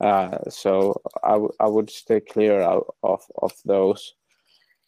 [0.00, 4.14] Uh, so I, I would stay clear of, of those.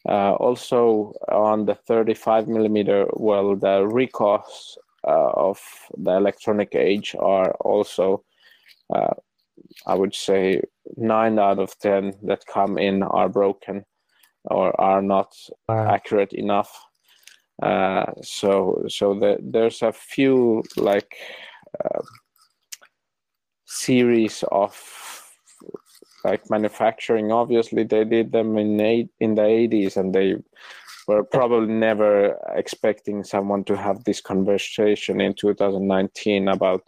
[0.07, 5.59] Uh, also on the 35 millimeter, well, the recoils uh, of
[5.97, 8.23] the electronic age are also,
[8.93, 9.13] uh,
[9.85, 10.61] I would say,
[10.95, 13.85] nine out of 10 that come in are broken
[14.45, 15.33] or are not
[15.67, 15.89] Wow.
[15.93, 16.71] accurate enough.
[17.61, 21.13] Uh, so so the, there's a few like
[21.83, 21.99] uh,
[23.69, 24.73] series of
[26.23, 27.31] like manufacturing.
[27.31, 30.35] Obviously, they did them in eight, in the 80s, and they
[31.07, 36.83] were probably never expecting someone to have this conversation in 2019 about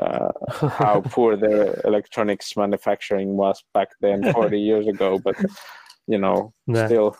[0.00, 0.30] uh,
[0.68, 5.36] how poor their electronics manufacturing was back then 40 years ago but
[6.06, 6.86] you know Yeah.
[6.86, 7.16] still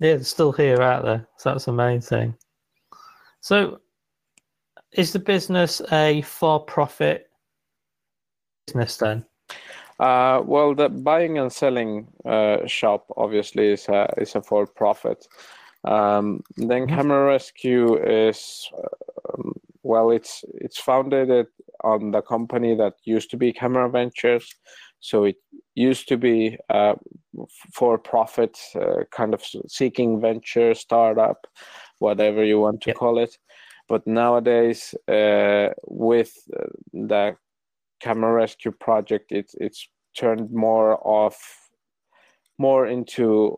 [0.00, 1.26] Yeah, it's still here out there.
[1.38, 2.34] So that's the main thing.
[3.40, 3.80] So,
[4.94, 7.28] is the business a for-profit
[8.66, 9.24] business then?
[10.00, 15.26] Uh, well, the buying and selling uh, shop obviously is a is a for profit.
[15.84, 16.88] Um, then.
[16.88, 18.68] Camera Rescue is
[19.32, 19.52] um,
[19.82, 21.46] well, it's it's founded
[21.84, 24.52] on the company that used to be Camera Ventures.
[25.00, 25.36] So it
[25.74, 26.94] used to be a
[27.72, 31.46] for profit uh, kind of seeking venture startup,
[31.98, 32.96] whatever you want to Yep.
[32.96, 33.36] call it.
[33.88, 37.36] But nowadays, uh, with uh, the
[38.04, 41.34] camera rescue project it's it's turned more of
[42.58, 43.56] more into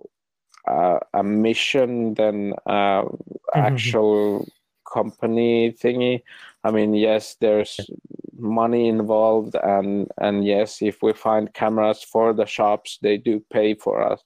[0.68, 3.02] uh, a mission than uh,
[3.54, 4.46] actual
[4.92, 6.22] company thingy.
[6.64, 7.78] I mean yes there's
[8.38, 13.74] money involved and and yes if we find cameras for the shops they do pay
[13.74, 14.22] for us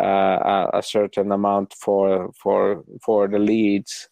[0.00, 4.08] uh, a, a certain amount for for for the leads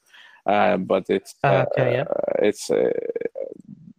[0.46, 2.02] uh, but it's Ah, okay, yeah.
[2.02, 2.90] uh, it's uh,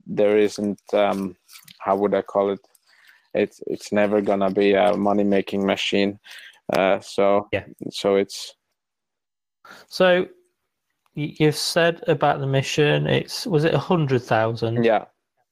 [0.05, 1.35] there isn't um,
[1.79, 2.59] how would I call it?
[3.33, 6.19] It's it's never gonna be a money making machine.
[6.73, 7.65] Uh, so Yeah.
[7.91, 8.55] so it's
[9.87, 10.27] So
[11.13, 13.07] you've said about the mission.
[13.07, 15.05] It's was it a hundred thousand yeah.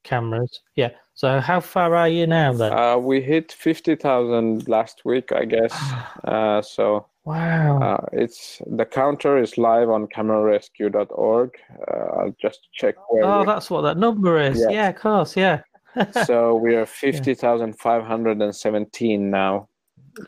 [0.03, 0.61] cameras?
[0.75, 0.91] Yeah.
[1.15, 2.73] So how far are you now then?
[2.73, 5.73] Uh, we hit fifty thousand last week, I guess.
[6.23, 7.79] Uh, so wow.
[7.79, 11.51] uh, it's the counter is live on camerarescue.org.
[11.87, 13.25] Uh, I'll just check where.
[13.25, 14.59] oh, that's what that number is.
[14.59, 14.69] Yeah.
[14.69, 15.37] Yeah, of course.
[15.37, 15.61] Yeah.
[16.25, 19.67] so we are fifty thousand five hundred and seventeen now.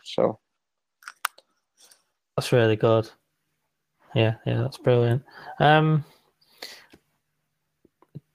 [0.04, 0.38] So
[2.36, 3.08] That's really good.
[4.14, 5.22] Yeah, yeah, that's brilliant.
[5.58, 6.04] Um,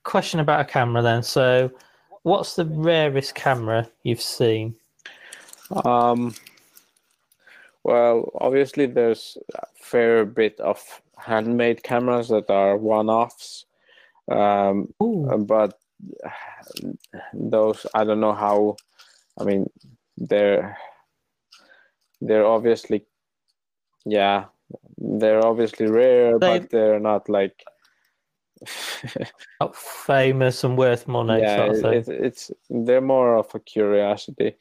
[0.03, 1.23] question about a camera then.
[1.23, 1.71] So,
[2.23, 4.75] what's the rarest camera you've seen?
[5.85, 6.35] Um,
[7.83, 10.79] well, obviously, there's a fair bit of
[11.17, 13.65] handmade cameras that are one-offs,
[14.31, 14.87] um,
[15.45, 15.77] but
[17.33, 18.75] those I don't know how.
[19.39, 19.69] I mean,
[20.17, 20.77] they're
[22.21, 23.05] they're obviously,
[24.05, 24.45] yeah,
[24.97, 27.63] they're obviously rare, They- but they're not like.
[29.59, 31.41] not famous and worth money.
[31.41, 34.55] yeah, sort of it, it's they're more of a curiosity.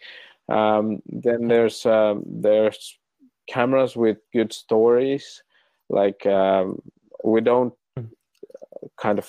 [0.48, 2.98] Um, then there's um, there's
[3.52, 5.42] cameras with good stories.
[5.88, 6.80] Like um,
[7.24, 8.06] we don't Hmm.
[8.96, 9.28] kind of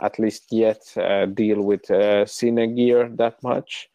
[0.00, 3.88] at least yet uh, deal with uh, cine gear that much.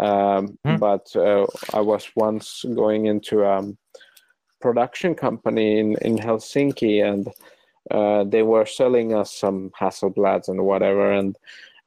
[0.00, 0.78] Um, Hmm.
[0.78, 3.62] But uh, I was once going into a
[4.60, 7.28] production company in, in Helsinki and
[7.90, 11.12] uh, they were selling us some Hasselblads and whatever.
[11.12, 11.36] And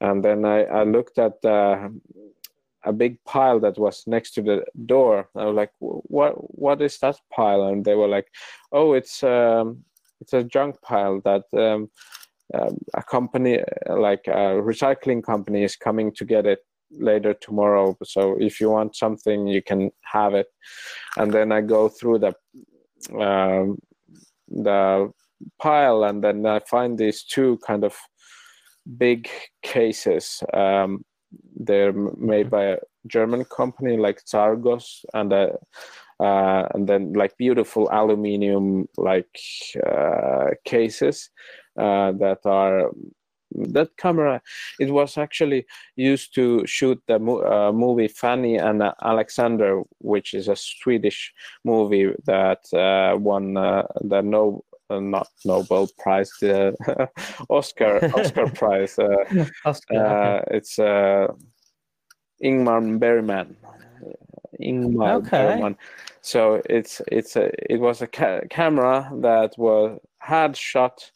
[0.00, 1.88] and then I, I looked at uh,
[2.84, 5.28] a big pile that was next to the door.
[5.36, 6.32] I was like, "What?
[6.58, 8.28] What is that pile?" And they were like,
[8.72, 9.84] "Oh, it's um,
[10.20, 11.90] it's a junk pile that um,
[12.54, 17.96] um, a company like a recycling company is coming to get it later tomorrow.
[18.04, 20.48] So if you want something, you can have it."
[21.16, 22.34] And then I go through the
[23.18, 23.78] um,
[24.48, 25.12] the
[25.58, 27.96] pile, and then I find these two kind of
[28.96, 29.28] big
[29.62, 30.42] cases.
[30.52, 31.04] Um,
[31.56, 35.48] they're made by a German company like Zarges, and uh,
[36.20, 39.38] uh, and then like beautiful aluminium like
[39.86, 41.30] uh, cases
[41.78, 42.90] uh, that are
[43.50, 44.40] that camera.
[44.80, 45.66] It was actually
[45.96, 51.32] used to shoot the mo- uh, movie Fanny and Alexander, which is a Swedish
[51.64, 54.64] movie that uh, won the no.
[54.92, 56.74] Uh, not Nobel Prize, the
[57.50, 58.98] Oscar Oscar Prize.
[58.98, 60.38] Uh, Oscar, okay.
[60.38, 61.28] uh, it's uh,
[62.44, 63.56] Ingmar Bergman.
[64.60, 65.30] Ingmar Okay.
[65.30, 65.76] Bergman.
[66.20, 71.10] So it's it's a it was a ca- camera that was had shot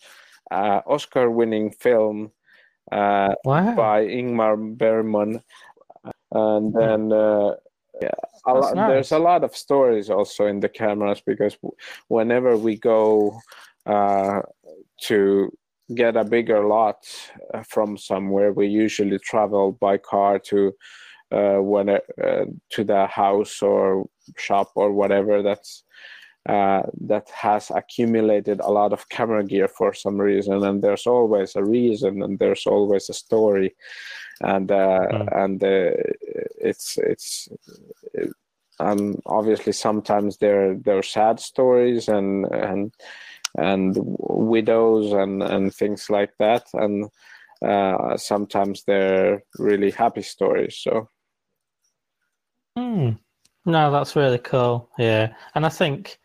[0.50, 2.32] uh, Oscar-winning film
[2.92, 3.74] uh, wow.
[3.74, 5.42] by Ingmar Bergman,
[6.32, 7.54] and then uh,
[8.00, 8.10] yeah,
[8.46, 11.56] a lot, there's a lot of stories also in the cameras because
[12.08, 13.38] whenever we go
[13.86, 14.42] uh,
[15.02, 15.50] to
[15.94, 16.96] get a bigger lot
[17.54, 20.72] uh, from somewhere, we usually travel by car to
[21.32, 21.98] uh, when uh,
[22.70, 24.06] to the house or
[24.36, 25.84] shop or whatever that's
[26.48, 31.56] uh, that has accumulated a lot of camera gear for some reason, and there's always
[31.56, 33.74] a reason, and there's always a story,
[34.40, 35.44] and uh, Mm.
[35.44, 35.90] and uh,
[36.60, 37.48] it's it's
[38.78, 42.92] um, obviously sometimes there there are sad stories and and
[43.58, 47.08] and widows and and things like that, and
[47.64, 50.76] uh, sometimes they're really happy stories.
[50.76, 51.08] So
[52.76, 53.12] Hmm.
[53.64, 54.90] No, that's really cool.
[54.98, 56.18] Yeah, and I think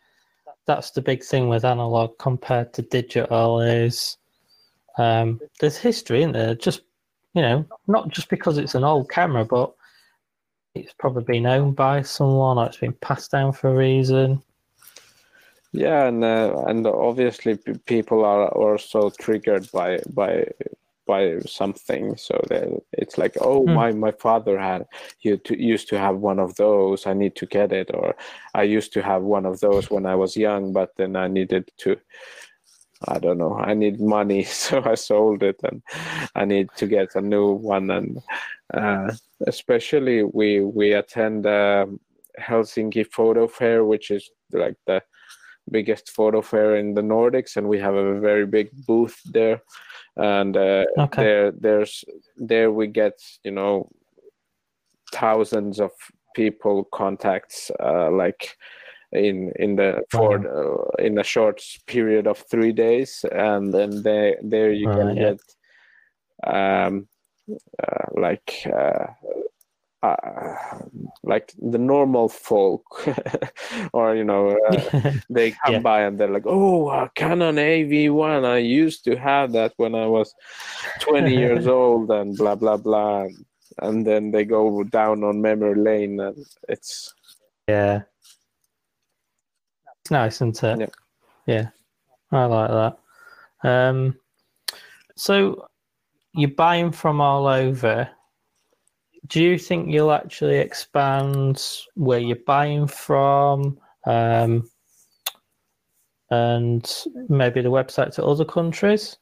[0.66, 4.18] that's the big thing with analog compared to digital is
[4.98, 6.54] um, there's history in there.
[6.54, 6.82] Just
[7.34, 9.72] you know, not just because it's an old camera, but
[10.74, 14.42] it's probably been owned by someone or it's been passed down for a reason.
[15.72, 20.46] Yeah, and uh, and obviously people are also triggered by by
[21.06, 22.16] by something.
[22.16, 23.74] So that it's like, oh, Hmm.
[23.74, 24.86] my my father had
[25.20, 27.06] you to, used to have one of those.
[27.06, 28.14] I need to get it, or
[28.54, 31.70] I used to have one of those when I was young, but then I needed
[31.78, 31.96] to.
[33.08, 33.54] I don't know.
[33.56, 35.82] I need money, so I sold it, and
[36.34, 37.90] I need to get a new one.
[37.90, 38.22] And
[38.72, 39.12] uh,
[39.46, 42.00] especially, we we attend um,
[42.40, 45.02] Helsinki Photo Fair, which is like the
[45.70, 49.62] biggest photo fair in the Nordics, and we have a very big booth there.
[50.16, 51.22] And uh, Okay.
[51.22, 52.04] there, there's
[52.36, 53.88] there we get you know
[55.12, 55.90] thousands of
[56.34, 58.56] people contacts uh, like
[59.12, 64.36] in in the for uh, in a short period of three days, and then there
[64.42, 65.40] there you can get
[66.46, 67.08] um,
[67.50, 69.06] uh, like uh,
[70.02, 70.56] uh,
[71.22, 73.06] like the normal folk
[73.92, 75.78] or you know uh, they come yeah.
[75.78, 80.06] by and they're like oh a canon av1 i used to have that when i
[80.06, 80.34] was
[81.00, 83.26] 20 years old and blah blah blah.
[83.78, 87.14] And then they go down on memory lane and it's
[87.68, 88.02] yeah
[90.02, 90.92] it's nice isn't it?
[91.46, 91.68] Yeah, yeah.
[92.32, 93.68] i like that.
[93.68, 94.16] Um
[95.16, 95.68] so
[96.34, 98.08] you're buying from all over.
[99.26, 101.62] Do you think you'll actually expand
[101.94, 104.68] where you're buying from um,
[106.30, 109.16] and maybe the website to other countries?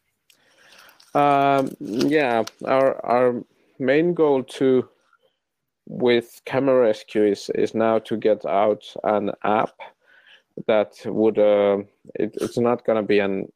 [1.15, 3.45] Um, yeah, our our
[3.79, 4.89] main goal to
[5.89, 9.75] with Camera Rescue is, is now to get out an app
[10.67, 11.79] that would uh,
[12.15, 13.51] it, it's not going to be an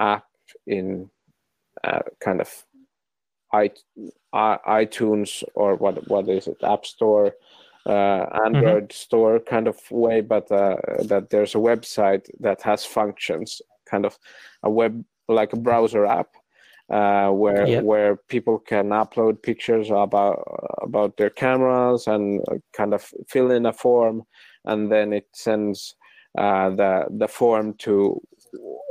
[0.00, 0.26] app
[0.66, 1.10] in
[1.82, 2.64] uh, kind of
[4.34, 7.34] iTunes or what what is it App Store,
[7.86, 8.90] uh, Android mm-hmm.
[8.90, 14.18] store kind of way, but uh, that there's a website that has functions, kind of
[14.62, 16.28] a web like a browser app.
[16.90, 17.82] Uh, where yep.
[17.82, 20.44] where people can upload pictures about
[20.82, 22.42] about their cameras and
[22.74, 24.22] kind of fill in a form,
[24.66, 25.94] and then it sends
[26.36, 28.20] uh, the the form to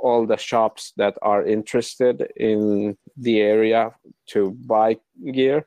[0.02, 3.92] all the shops that are interested in the area
[4.28, 4.98] to buy
[5.32, 5.66] gear.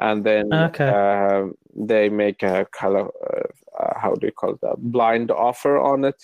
[0.00, 0.88] And then okay.
[0.88, 3.48] uh, they make a color uh,
[3.78, 6.22] uh, how do you call that blind offer on it.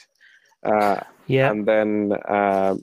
[0.62, 1.50] Uh, yeah.
[1.50, 2.74] and then uh,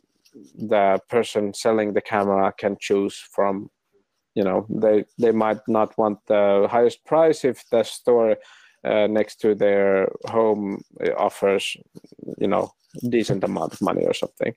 [0.56, 3.70] the person selling the camera can choose from
[4.36, 8.38] you know they they might not want the highest price if the store
[8.84, 10.84] uh, next to their home
[11.18, 11.78] offers
[12.38, 12.72] you know
[13.10, 14.54] decent amount of money or something.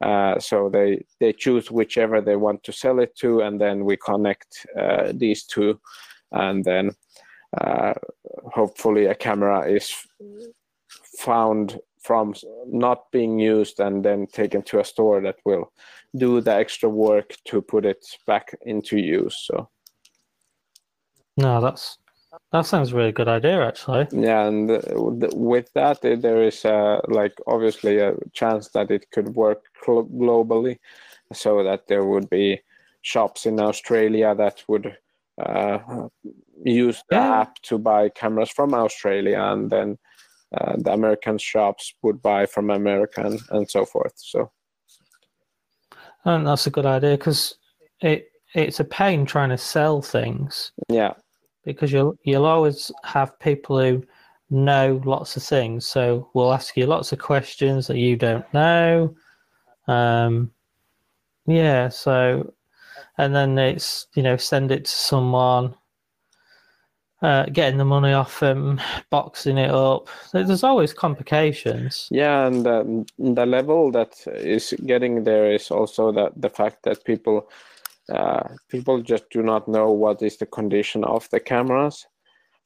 [0.00, 3.96] Uh, so they they choose whichever they want to sell it to, and then we
[3.96, 5.80] connect uh, these two,
[6.32, 6.92] and then
[7.60, 7.94] uh,
[8.52, 9.92] hopefully a camera is
[11.18, 12.32] found from
[12.66, 15.72] not being used and then taken to a store that will
[16.16, 19.36] do the extra work to put it back into use.
[19.46, 19.68] So.
[21.36, 21.98] No, that's
[22.52, 24.06] that sounds a really good idea, actually.
[24.10, 24.82] Yeah, and
[25.34, 30.78] with that, there is uh, like obviously a chance that it could work globally,
[31.32, 32.60] so that there would be
[33.02, 34.96] shops in Australia that would
[35.38, 36.08] uh,
[36.64, 37.40] use the yeah.
[37.40, 39.98] app to buy cameras from Australia, and then
[40.58, 44.14] uh, the American shops would buy from America and, and so forth.
[44.16, 44.50] So,
[46.24, 47.56] and that's a good idea because
[48.00, 50.72] it it's a pain trying to sell things.
[50.88, 51.12] Yeah
[51.68, 54.02] because you'll you'll always have people who
[54.50, 55.86] know lots of things.
[55.86, 59.14] So we'll ask you lots of questions that you don't know.
[59.86, 60.50] Um,
[61.46, 61.88] yeah.
[61.88, 62.52] So,
[63.18, 65.74] and then it's you know send it to someone.
[67.20, 70.08] Uh, getting the money off them, boxing it up.
[70.32, 72.06] There's always complications.
[72.12, 77.04] Yeah, and um, the level that is getting there is also that the fact that
[77.04, 77.50] people
[78.12, 82.06] uh, people just do not know what is the condition of the cameras.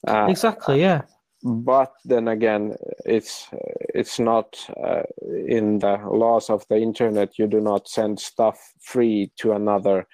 [0.07, 0.81] Uh, exactly.
[0.81, 1.03] Yeah.
[1.45, 3.49] But then again, it's
[3.95, 7.37] it's not uh, in the laws of the internet.
[7.39, 10.07] You do not send stuff free to another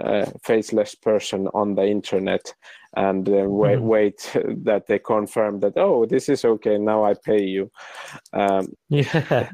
[0.00, 2.54] uh, faceless person on the internet
[2.96, 3.82] and uh, wait, mm.
[3.94, 7.70] wait that they confirm that oh this is okay now i pay you
[8.32, 9.48] um, yeah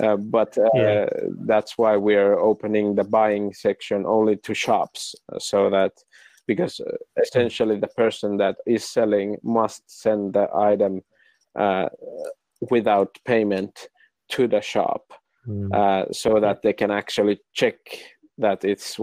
[0.00, 1.06] uh, but uh, yeah.
[1.46, 5.92] that's why we're opening the buying section only to shops so that
[6.46, 11.02] because uh, essentially the person that is selling must send the item
[11.58, 11.88] uh,
[12.70, 13.88] without payment
[14.28, 15.02] to the shop
[15.46, 16.14] mm.
[16.14, 17.76] so that they can actually check
[18.38, 19.00] that it's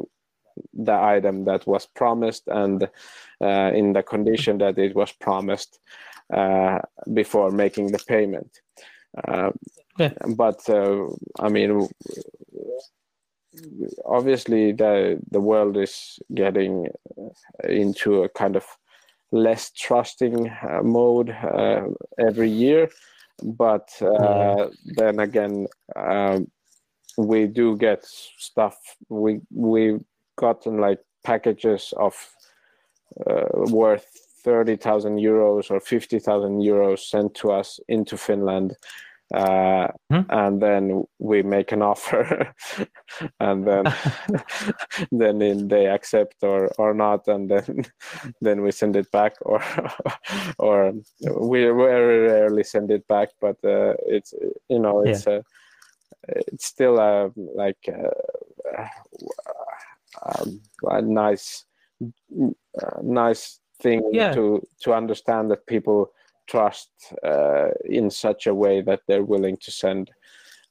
[0.74, 2.89] the item that was promised and
[3.41, 5.80] uh, in the condition that it was promised
[6.34, 6.80] uh,
[7.14, 8.62] before making the payment.
[9.28, 9.51] Uh,
[9.99, 10.14] yeah.
[10.36, 11.08] But uh,
[11.39, 11.88] I mean,
[14.06, 16.88] obviously the the world is getting
[17.64, 18.66] into a kind of
[19.32, 21.88] less trusting uh, mode uh,
[22.20, 22.89] every year.
[23.43, 24.68] But yeah.
[24.86, 26.47] then again, um,
[27.18, 28.78] we do get stuff.
[29.10, 29.99] We we
[30.36, 32.15] gotten like packages of
[33.29, 34.07] uh, worth
[34.43, 38.75] 30,000 euros or 50,000 euros sent to us into Finland.
[39.34, 40.29] Uh, mm-hmm.
[40.29, 42.53] and then we make an offer
[43.39, 43.84] and then
[45.11, 47.84] then in, they accept or or not and then
[48.41, 49.63] then we send it back or
[50.59, 50.93] or
[51.39, 54.36] we very rarely send it back but uh, it's
[54.69, 55.38] you know it's yeah.
[55.38, 55.41] a
[56.27, 58.11] it's still a like a,
[58.77, 58.88] uh,
[60.22, 61.66] um, a nice
[62.01, 64.34] uh, nice thing Yeah.
[64.34, 66.11] to to understand that people
[66.47, 66.89] trust
[67.24, 70.11] uh, in such a way that they're willing to send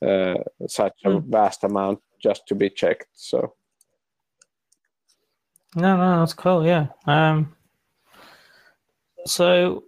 [0.03, 0.35] uh,
[0.67, 1.25] such a Mm.
[1.31, 3.09] vast amount just to be checked.
[3.15, 3.55] So
[5.75, 6.67] No, no, that's cool.
[6.67, 6.87] Yeah.
[7.07, 7.57] Um.
[9.27, 9.85] So,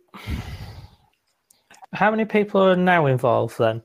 [1.93, 3.83] how many people are now involved then?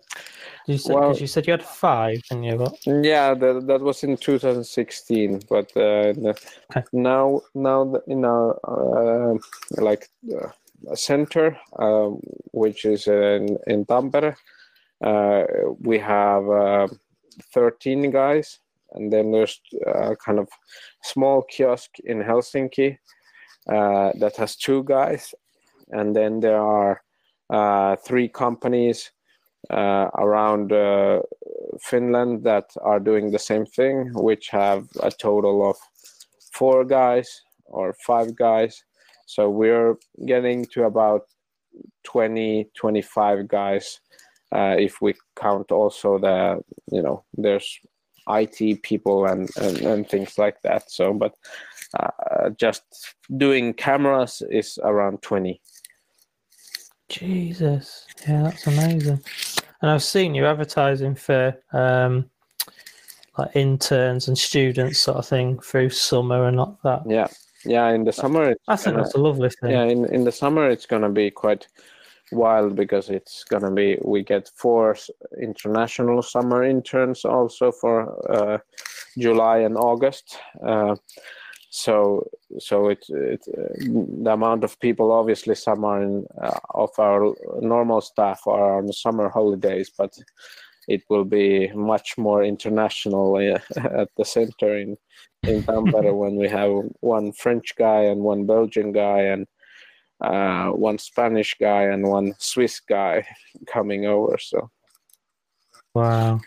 [0.70, 4.03] You said, Well- you said you had five, and you got yeah, that, that was
[4.03, 6.13] in 2016, but uh,
[6.70, 6.84] Okay.
[6.93, 9.38] now now in our uh,
[9.82, 10.49] like uh,
[10.93, 12.09] center, uh,
[12.51, 14.36] which is in in Tampere,
[15.03, 15.43] uh,
[15.80, 16.88] we have uh,
[17.51, 18.59] 13 guys,
[18.91, 20.47] and then there's a kind of
[21.01, 22.99] small kiosk in Helsinki
[23.67, 25.34] uh, that has two guys,
[25.89, 27.01] and then there are
[27.49, 29.11] uh, three companies
[29.70, 31.22] around uh,
[31.82, 35.78] Finland that are doing the same thing, which have a total of
[36.53, 38.84] four guys or five guys.
[39.26, 39.95] So we're
[40.26, 41.22] getting to about
[42.03, 43.99] 20, 25 guys
[44.51, 46.60] uh, if we count also the,
[46.91, 47.80] you know, there's
[48.28, 50.89] IT people and, and, and things like that.
[50.89, 51.36] So, but
[51.99, 52.84] uh, just
[53.38, 55.62] doing cameras is around 20.
[57.10, 58.05] Jesus.
[58.28, 59.22] Yeah, that's amazing.
[59.82, 62.30] And I've seen you advertising for um,
[63.38, 67.03] like interns and students, sort of thing, through summer and like that.
[67.07, 67.27] Yeah.
[67.65, 67.89] Yeah.
[67.89, 69.71] In the summer, it's I think gonna- that's a lovely thing.
[69.71, 71.67] yeah in, in the summer it's going to be quite
[72.32, 74.95] wild because it's going to be we get four
[75.41, 77.97] international summer interns also for
[78.32, 78.57] uh,
[79.17, 80.95] july and august uh,
[81.70, 83.74] so so it, it uh,
[84.24, 88.91] the amount of people obviously some are in uh, of our normal staff are on
[88.91, 90.11] summer holidays but
[90.88, 94.97] it will be much more international uh, at the center in
[95.43, 99.47] in Tampere when we have one French guy and one Belgian guy and
[100.22, 103.26] uh, one Spanish guy and one Swiss guy
[103.67, 104.38] coming over.
[104.39, 104.70] So
[105.93, 106.39] Wow.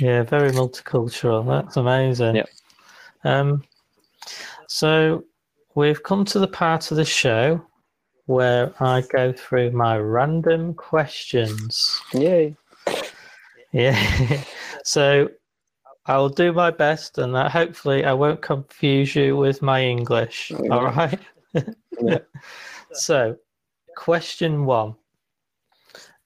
[0.00, 1.46] Yeah, very multicultural.
[1.46, 2.36] That's amazing.
[2.36, 2.46] Yeah.
[3.24, 3.62] Um,
[4.68, 5.24] so
[5.74, 7.64] we've come to the part of the show
[8.26, 12.00] where I go through my random questions.
[12.12, 12.56] yay!
[13.72, 14.42] Yeah.
[14.84, 15.28] so
[16.06, 20.52] I'll do my best, and that hopefully I won't confuse you with my English.
[20.70, 21.20] All right.
[22.00, 22.18] Yeah.
[22.92, 23.36] So,
[23.96, 24.96] question one: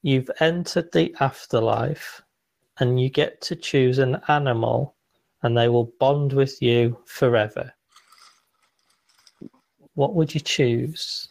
[0.01, 2.23] You've entered the afterlife,
[2.79, 4.95] and you get to choose an animal,
[5.43, 7.71] and they will bond with you forever.
[9.95, 11.27] What would you choose?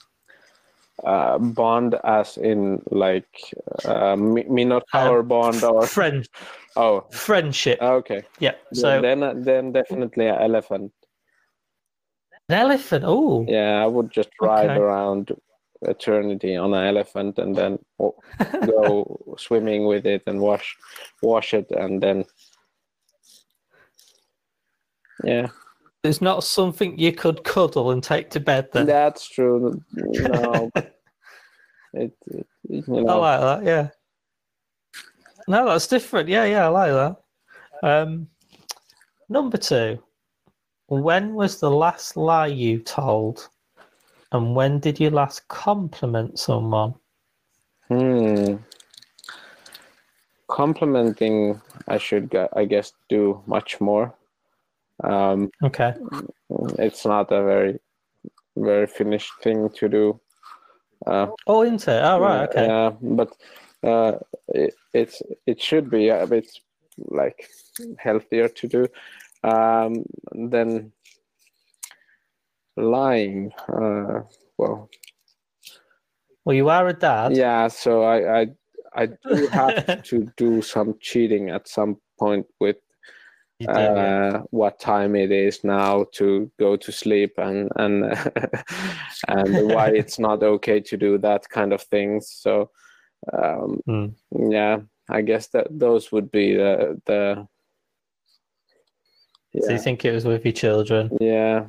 [1.04, 3.26] Uh, bond as in like
[3.84, 6.26] uh, Mi- Minotaur bond or Friend,
[6.76, 7.82] oh friendship.
[7.82, 8.22] okay.
[8.38, 8.54] yeah.
[8.72, 10.92] So then then definitely an elephant.
[12.48, 13.04] an elephant.
[13.06, 14.78] Oh, Yeah, I would just ride Okay.
[14.80, 15.32] around
[15.82, 17.78] eternity on an elephant and then
[18.66, 20.76] go swimming with it and wash
[21.22, 22.24] wash it and then
[25.24, 25.48] yeah
[26.04, 28.68] it's not something you could cuddle and take to bed.
[28.72, 30.70] Then that's true no
[31.94, 33.64] it, it you I like that.
[33.64, 33.88] Yeah.
[35.46, 36.28] No, that's different.
[36.28, 37.16] Yeah, yeah, I like that.
[37.82, 38.28] Um,
[39.28, 40.02] number two.
[40.88, 43.48] When was the last lie you told,
[44.32, 46.94] and when did you last compliment someone?
[47.88, 48.56] hmm
[50.48, 54.14] complimenting i should i guess do much more
[55.02, 55.92] um Okay.
[56.78, 57.78] it's not a very
[58.56, 60.20] very finished thing to do
[61.06, 62.00] uh Oh, into it.
[62.02, 62.48] Oh, right.
[62.48, 62.66] Okay.
[62.66, 63.30] Yeah, but
[63.82, 64.18] uh,
[64.48, 66.46] it, it's it should be a bit
[67.10, 67.50] like
[67.98, 68.86] healthier to do.
[69.42, 70.92] Um, then
[72.76, 73.52] lying.
[73.68, 74.22] Uh,
[74.56, 74.88] well,
[76.44, 77.36] Well, you are a dad.
[77.36, 77.68] yeah.
[77.68, 78.46] So I I
[78.96, 82.76] I do have to do some cheating at some point with
[83.60, 83.70] Yeah.
[83.70, 88.04] uh, what time it is now to go to sleep and and
[89.28, 92.30] and why it's not okay to do that kind of things.
[92.30, 92.70] So
[93.32, 94.06] um, Hmm.
[94.50, 97.46] yeah, I guess that those would be the the
[99.62, 101.10] So you think it was with your children?
[101.20, 101.66] yeah.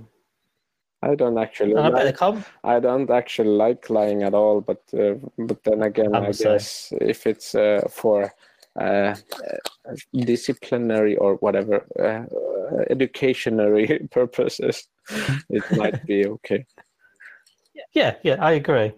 [1.04, 2.16] I don't actually I like,
[2.64, 6.54] I don't actually like lying at all, but uh, but then again, I'm I same.
[6.54, 8.34] guess if it's uh, for
[8.80, 14.88] uh, uh, disciplinary or whatever uh, uh, educationary purposes,
[15.50, 16.66] it might be okay.
[17.94, 18.94] Yeah, yeah, I agree.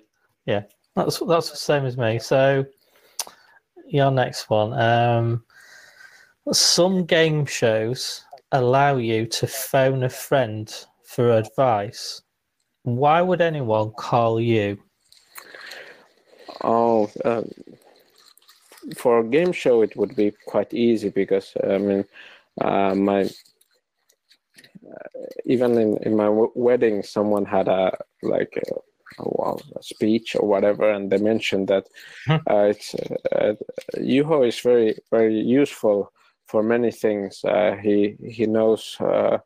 [0.46, 0.64] Yeah,
[0.96, 2.20] that's that's the same as me.
[2.20, 2.66] So,
[3.88, 4.74] your next one.
[4.74, 5.44] Um,
[6.52, 10.74] some game shows allow you to phone a friend
[11.04, 12.22] for advice,
[12.84, 14.78] why would anyone call you?
[16.64, 17.50] Oh, um,
[18.96, 22.06] for a game show, it would be quite easy because I mean,
[22.62, 23.28] uh, my uh,
[25.46, 27.92] even in, in my w- wedding, someone had a
[28.24, 31.88] like a, well, a speech or whatever, and they mentioned that
[32.30, 33.54] uh, it's uh,
[33.98, 36.12] Juho is very very useful
[36.48, 37.44] for many things.
[37.44, 39.38] Uh, he he knows uh,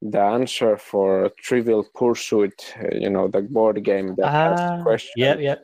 [0.00, 5.12] the answer for Trivial Pursuit, you know, the board game that has Ah, questions.
[5.16, 5.56] Yeah, yeah.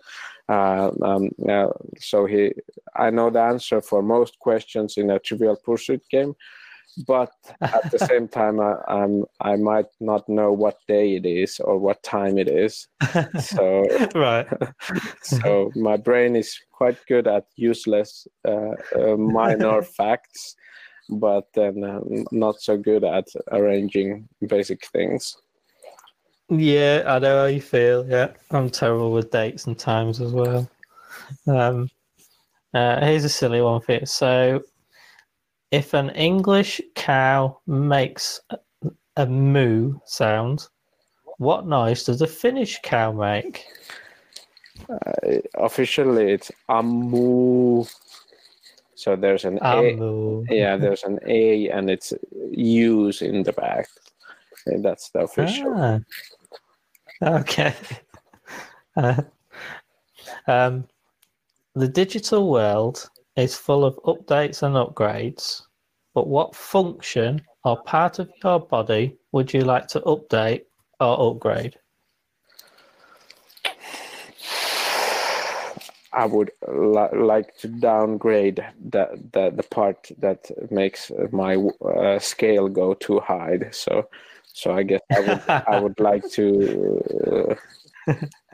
[0.48, 1.68] Uh, um, uh,
[1.98, 2.52] so he,
[2.96, 6.34] I know the answer for most questions in a Trivial Pursuit game,
[7.06, 11.60] but at the same time, I, I'm I might not know what day it is
[11.60, 12.86] or what time it is.
[13.40, 14.46] So right.
[15.22, 20.56] so my brain is quite good at useless uh, uh, minor facts,
[21.08, 25.36] but then um, not so good at arranging basic things.
[26.48, 28.06] Yeah, I know how you feel.
[28.06, 30.68] Yeah, I'm terrible with dates and times as well.
[31.46, 31.88] Um,
[32.74, 34.06] uh, here's a silly one for you.
[34.06, 34.62] So,
[35.70, 38.40] if an English cow makes
[39.16, 40.68] a, moo sound,
[41.38, 43.64] what noise does a Finnish cow make?
[44.88, 47.84] Uh, officially, it's amu.
[48.96, 52.12] So there's an A a, yeah, there's an a, and it's
[52.52, 53.88] U's in the back.
[54.66, 55.74] And that's the official.
[55.76, 56.00] Ah.
[57.22, 57.74] Okay.
[58.96, 59.22] Uh,
[60.46, 60.86] um,
[61.74, 65.62] the digital world is full of updates and upgrades,
[66.14, 70.62] but what function or part of your body would you like to update
[71.00, 71.74] or upgrade?
[76.12, 82.68] I would li- like to downgrade the, the the part that makes my uh, scale
[82.68, 83.58] go too high.
[83.72, 84.08] So,
[84.54, 87.56] so I guess I would I would like to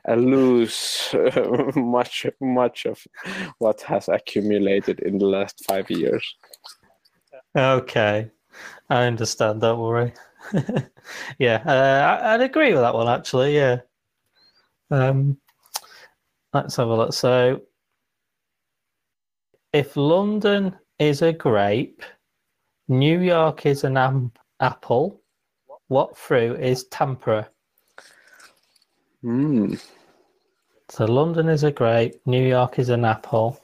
[0.09, 3.07] uh, lose uh, much much of
[3.59, 6.25] what has accumulated in the last five years.
[7.57, 8.31] Okay,
[8.89, 9.61] I understand.
[9.61, 10.15] Don't worry.
[11.39, 13.55] yeah, uh, I, I'd agree with that one actually.
[13.55, 13.81] Yeah.
[14.91, 15.39] Um,
[16.55, 17.13] let's have a look.
[17.13, 17.61] So,
[19.73, 22.03] if London is a grape,
[22.89, 25.20] New York is an am- apple.
[25.91, 27.49] What fruit is Tampere?
[29.23, 29.75] Hmm.
[30.89, 33.61] So London is a grape, New York is an apple.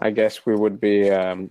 [0.00, 1.50] I guess we would be um,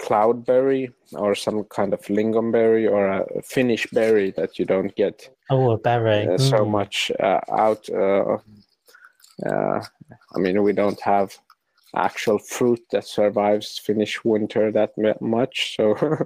[0.00, 5.72] cloudberry or some kind of lingonberry or a Finnish berry that you don't get Oh,
[5.72, 6.26] a berry.
[6.26, 6.70] uh, so Mm.
[6.70, 7.86] much uh, out.
[7.90, 8.38] Uh,
[9.44, 9.84] uh,
[10.34, 11.36] I mean, we don't have
[11.94, 15.76] actual fruit that survives Finnish winter that much.
[15.76, 15.94] So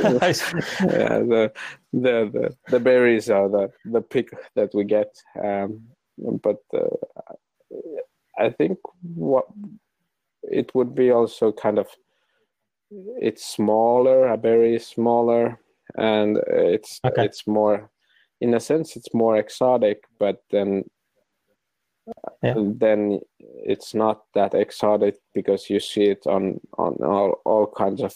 [0.00, 1.52] yeah, the,
[1.92, 5.14] the the the berries are the the pick that we get.
[5.42, 5.82] Um,
[6.42, 6.88] but uh,
[8.38, 8.78] I think
[9.14, 9.46] what
[10.42, 11.88] it would be also kind of
[13.20, 14.28] it's smaller.
[14.28, 15.60] A berry is smaller,
[15.96, 17.24] and it's Okay.
[17.24, 17.90] it's more
[18.40, 20.84] in a sense it's more exotic, but then
[22.42, 22.54] Yeah.
[22.56, 23.20] then
[23.64, 28.14] it's not that exotic because you see it on on all, all kinds of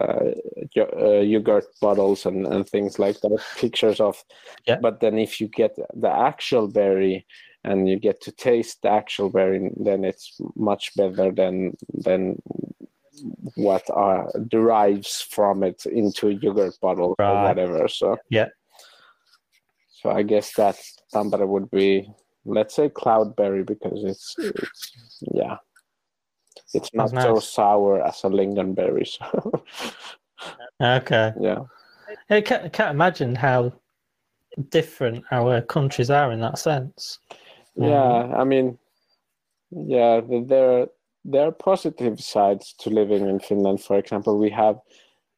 [0.00, 0.30] uh,
[0.76, 4.22] uh, yogurt bottles and, and things like that pictures of
[4.66, 4.78] Yeah.
[4.80, 7.26] but then if you get the actual berry
[7.64, 11.76] and you get to taste the actual berry then it's much better than
[12.06, 12.40] than
[13.56, 18.48] what uh, derives from it into yogurt bottle or whatever so Yeah.
[20.00, 20.76] so i guess that
[21.12, 22.08] Tampere would be
[22.44, 24.92] let's say cloudberry because it's, it's
[25.32, 25.56] yeah.
[26.72, 29.62] It's not That's so sour as a lingonberry so.
[30.80, 31.32] Okay.
[31.40, 31.60] yeah.
[32.30, 33.72] I can't, can't imagine how
[34.70, 37.18] different our countries are in that sense.
[37.76, 38.78] yeah um, i mean
[39.70, 40.86] yeah th- there
[41.24, 43.80] there are positive sides to living in finland.
[43.82, 44.78] For example we have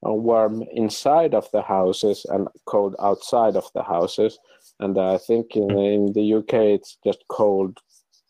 [0.02, 4.38] a warm inside of the houses and cold outside of the houses
[4.80, 7.78] and i think in, in the uk it's just cold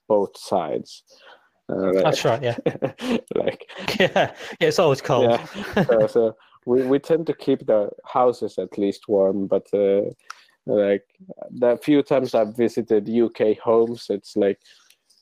[0.08, 1.02] both sides
[1.68, 2.56] uh, like, That's right, yeah.
[3.34, 3.68] like
[3.98, 5.32] yeah, yeah, it's always cold.
[5.32, 5.84] Yeah.
[5.84, 10.02] so, so we, we tend to keep the houses at least warm but uh,
[10.66, 11.04] like
[11.50, 14.60] the few times i've visited uk homes it's like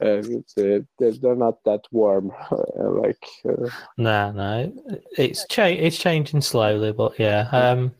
[0.02, 0.22] uh, uh,
[0.56, 2.32] they're, they're not that warm
[2.76, 4.72] like uh, No, no,
[5.16, 7.48] it's cha- it's changing slowly, but yeah.
[7.52, 7.94] Um,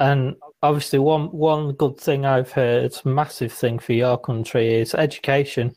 [0.00, 5.74] and obviously, one one good thing I've heard, massive thing for your country is education.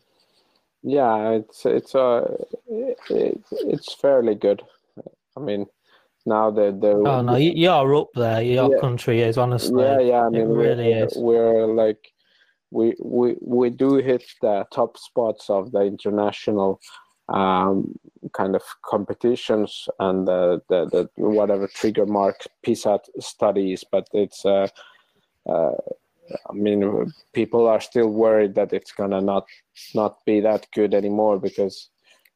[0.82, 2.24] yeah it's it's uh
[2.70, 4.62] it, it's fairly good
[5.36, 5.66] i mean
[6.26, 8.42] now that the oh no, you're up there.
[8.42, 8.80] Your Yeah.
[8.80, 9.84] country is honestly.
[9.84, 11.18] yeah yeah i it mean really we're, is.
[11.18, 12.00] we're like
[12.72, 16.80] we we we do hit the top spots of the international
[17.34, 17.98] um,
[18.34, 24.68] kind of competitions and the, the, the whatever trigger mark PISA studies, but it's uh,
[25.48, 25.72] uh,
[26.50, 29.48] I mean people are still worried that it's gonna not
[29.96, 31.90] not be that good anymore because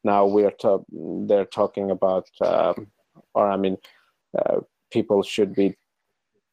[0.03, 0.85] now we are to-
[1.27, 2.87] they're talking about um,
[3.33, 3.77] or I mean
[4.37, 5.75] uh, people should be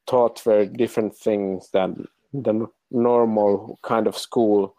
[0.06, 4.76] taught very different things than the normal kind of school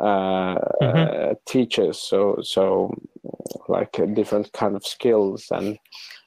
[0.00, 1.30] uh, Mhm.
[1.30, 1.98] uh, teaches.
[2.02, 2.92] So so
[3.68, 5.78] like uh, different kind of skills and.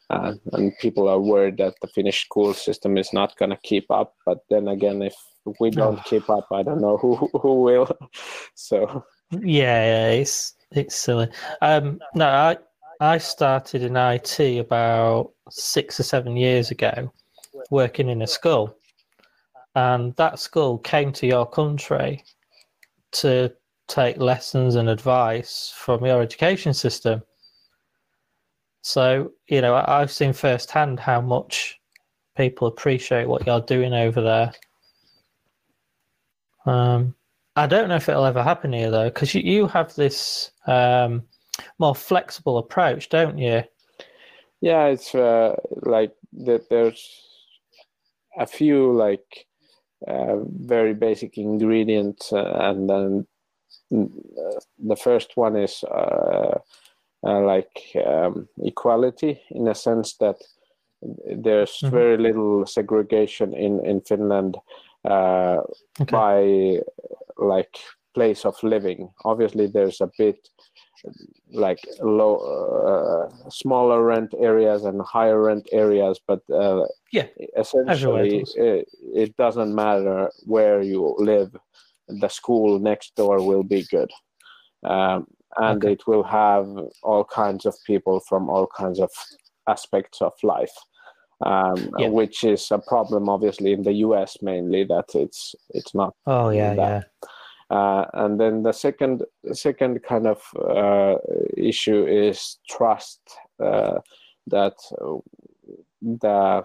[0.10, 3.92] Uh, and people are worried that the Finnish school system is not going to keep
[3.92, 4.16] up.
[4.26, 5.14] But then again, if
[5.60, 7.88] we don't keep up, I don't know who who will.
[8.56, 11.28] So Yeah, yeah, it's it's silly.
[11.62, 12.58] Um, no, I
[13.02, 17.12] I started in IT about six or seven years ago,
[17.70, 18.78] working in a school,
[19.76, 22.24] and that school came to your country
[23.14, 23.54] to
[23.88, 27.22] take lessons and advice from your education system.
[28.82, 31.80] So you know, I've seen firsthand how much
[32.36, 34.52] people appreciate what you're doing over there.
[36.66, 37.16] Um,
[37.56, 41.24] I don't know if it'll ever happen here though, because you, you have this um,
[41.80, 43.64] more flexible approach, don't you?
[44.62, 47.24] yeah it's uh, like that there's
[48.38, 49.47] a few like
[50.08, 53.28] uh, very basic ingredients uh, and then
[53.92, 55.84] mm, uh, the first one is
[57.24, 60.38] like um, equality in a sense that
[61.26, 61.92] there's Mhm.
[61.92, 64.58] very little segregation in in finland
[65.06, 65.58] uh,
[66.02, 66.12] Okay.
[66.12, 66.82] by
[67.38, 67.78] like
[68.14, 70.50] place of living obviously there's a bit
[71.52, 72.36] like low
[72.92, 77.28] uh, smaller rent areas and higher rent areas but uh, Yeah,
[77.58, 81.56] essentially it, it doesn't matter where you live
[82.08, 84.12] the school next door will be good
[84.84, 85.28] um,
[85.58, 85.94] and Okay.
[85.94, 86.68] it will have
[87.04, 89.12] all kinds of people from all kinds of
[89.68, 90.76] aspects of life
[91.46, 92.10] um, Yeah.
[92.10, 96.74] which is a problem obviously in the us mainly that it's it's not Oh yeah,
[96.76, 96.90] that.
[97.24, 97.30] yeah.
[97.70, 101.16] Uh, and then the second second kind of uh,
[101.58, 103.20] issue is trust
[103.60, 104.00] uh,
[104.48, 104.76] that
[106.02, 106.64] the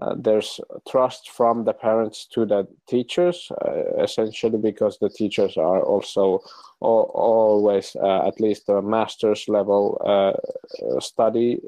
[0.00, 5.82] uh, there's trust from the parents to the teachers uh, essentially because the teachers are
[5.82, 6.38] also
[6.84, 9.98] al- always uh, at least a master's level
[11.00, 11.58] study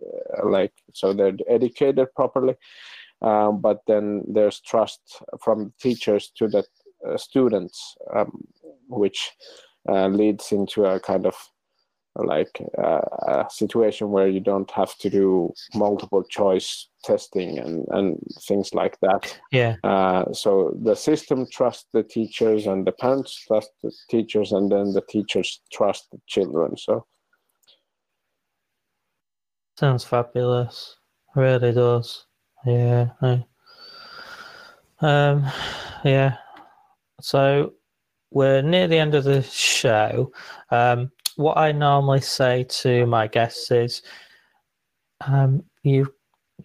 [0.44, 2.54] like so they're educated properly.
[3.22, 6.64] Um, but then there's trust from teachers to the
[7.16, 8.46] students um,
[8.90, 9.32] which
[9.88, 11.34] uh, leads into a kind of
[12.16, 18.18] like uh, a situation where you don't have to do multiple choice testing and, and
[18.42, 19.38] things like that.
[19.52, 19.76] Yeah.
[19.84, 24.92] Uh, so the system trusts the teachers and the parents trust the teachers and then
[24.92, 26.76] the teachers trust the children.
[26.76, 27.06] So
[29.78, 30.96] Sounds fabulous.
[31.34, 32.26] Really does.
[32.66, 33.10] Yeah.
[33.22, 33.44] I-
[35.00, 35.46] Um
[36.04, 36.36] yeah.
[37.22, 37.72] So
[38.30, 40.32] we're near the end of the show.
[40.70, 44.02] Um what I normally say to my guests is
[45.26, 46.12] um you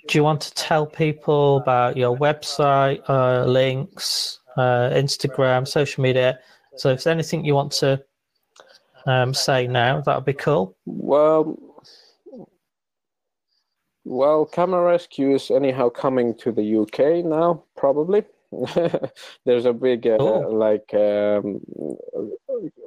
[0.08, 6.40] do you want to tell people about your website, uh, links, uh, Instagram, social media?
[6.76, 8.04] So if there's anything you want to
[9.06, 10.76] um, say now, that would be cool.
[10.86, 11.58] well
[14.08, 18.24] well camera rescue is anyhow coming to the uk now probably
[19.46, 21.62] there's a big uh, like um,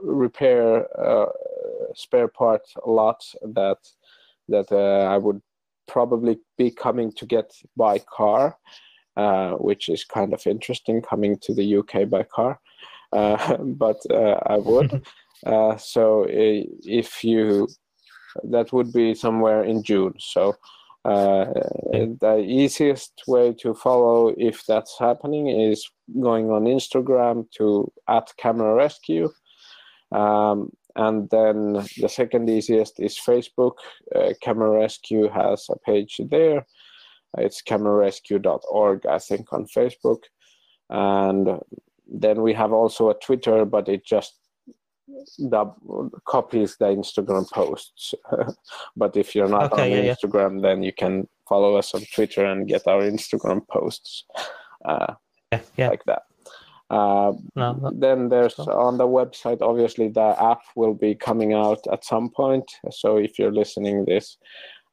[0.03, 1.27] repair uh,
[1.95, 3.79] spare part lot that
[4.49, 5.41] that uh, i would
[5.87, 8.57] probably be coming to get by car
[9.19, 12.61] uh, which is kind of interesting coming to the uk by car.
[13.13, 15.05] Uh, but uh, i would.
[15.47, 17.69] Uh, so if you
[18.43, 20.13] that would be somewhere in june.
[20.19, 20.57] So
[21.09, 21.45] uh,
[22.21, 25.89] the easiest way to follow if that's happening is
[26.21, 29.29] going on instagram to at camera rescue.
[30.13, 33.77] Um, and then the second easiest is facebook.
[34.15, 36.67] Uh, camera rescue has a page there.
[37.39, 40.23] It's camerarescue.org i think on facebook.
[40.91, 41.61] And
[42.07, 44.35] then we have also a twitter but it just
[45.51, 45.77] dub-
[46.27, 48.15] copies the instagram posts
[48.97, 50.15] but if you're not Okay, on yeah, yeah.
[50.15, 54.25] instagram then you can follow us on twitter and get our instagram posts
[54.85, 55.15] uh,
[55.53, 55.89] Yeah, yeah.
[55.89, 56.23] like that
[56.91, 61.81] uh, No, that- then there's on the website obviously the app will be coming out
[61.93, 64.37] at some point so if you're listening this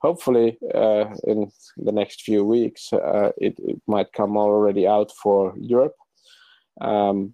[0.02, 5.54] hopefully uh, in the next few weeks uh, it, it, might come already out for
[5.58, 5.96] Europe.
[6.82, 7.34] Um,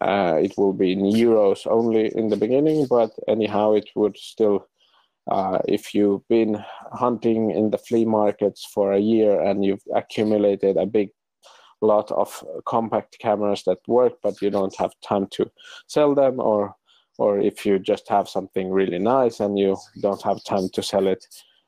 [0.00, 4.66] uh, it will be in euros only in the beginning, but anyhow, it would still.
[5.30, 10.76] Uh, if you've been hunting in the flea markets for a year and you've accumulated
[10.76, 11.10] a big
[11.82, 15.48] lot of compact cameras that work, but you don't have time to
[15.86, 16.74] sell them, or
[17.18, 21.06] or if you just have something really nice and you don't have time to sell
[21.06, 21.26] it,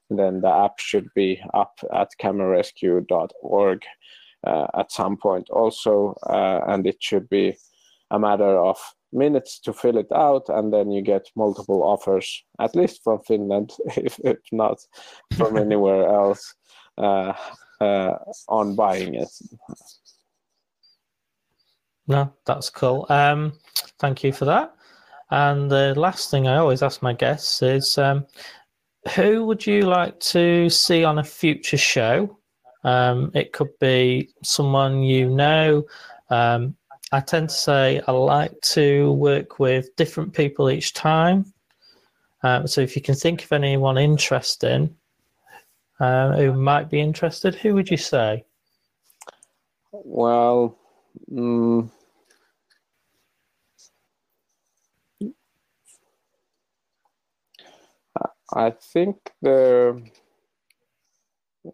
[0.09, 3.83] then the app should be up at camerarescue.org
[4.47, 7.55] uh, at some point also, uh, and it should be
[8.13, 8.79] a matter of
[9.13, 13.73] minutes to fill it out, and then you get multiple offers, at least from Finland,
[13.97, 14.79] if, if not
[15.37, 16.55] from anywhere else,
[16.99, 17.33] uh,
[17.81, 18.15] uh,
[18.49, 19.31] on buying it.
[22.07, 23.07] No, that's cool.
[23.09, 23.53] Um,
[23.99, 24.75] thank you for that.
[25.31, 28.27] And the last thing I always ask my guests is um,
[29.17, 32.39] who would you like to see on a future show?
[32.85, 35.85] Um, it could be someone you know.
[36.29, 36.77] Um,
[37.13, 41.53] I tend to say I like to work with different people each time.
[42.43, 44.97] Um, so if you can think of anyone interesting
[46.01, 48.45] uh, who might be interested, who would you say?
[49.93, 50.79] Well,
[51.31, 51.91] mm,
[58.55, 59.99] I think there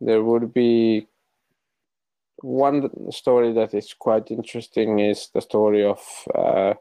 [0.01, 1.07] there would be
[2.43, 6.01] one story that is quite interesting is the story of
[6.34, 6.74] uh,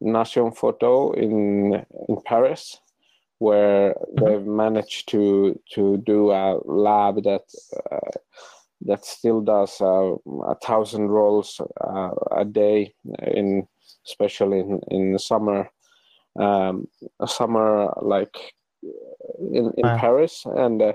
[0.00, 2.80] Nation Photo in in Paris,
[3.38, 4.24] where mm-hmm.
[4.24, 7.44] they've managed to to do a lab that
[7.90, 8.10] uh,
[8.82, 10.14] that still does uh,
[10.46, 12.92] a thousand rolls uh, a day
[13.32, 13.66] in
[14.06, 15.70] especially in in summer
[16.38, 16.86] um,
[17.26, 18.54] summer like
[19.38, 19.98] in, in wow.
[19.98, 20.92] Paris, and uh,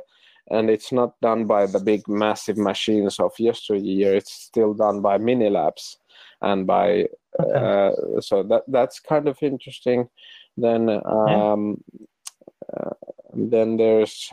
[0.50, 4.16] and it's not done by the big massive machines of yesteryear.
[4.16, 5.98] It's still done by mini labs
[6.42, 7.08] and by
[7.40, 7.54] okay.
[7.54, 10.10] uh, so that that's kind of interesting.
[10.58, 12.80] Then um, yeah.
[12.80, 12.94] uh,
[13.34, 14.30] then there's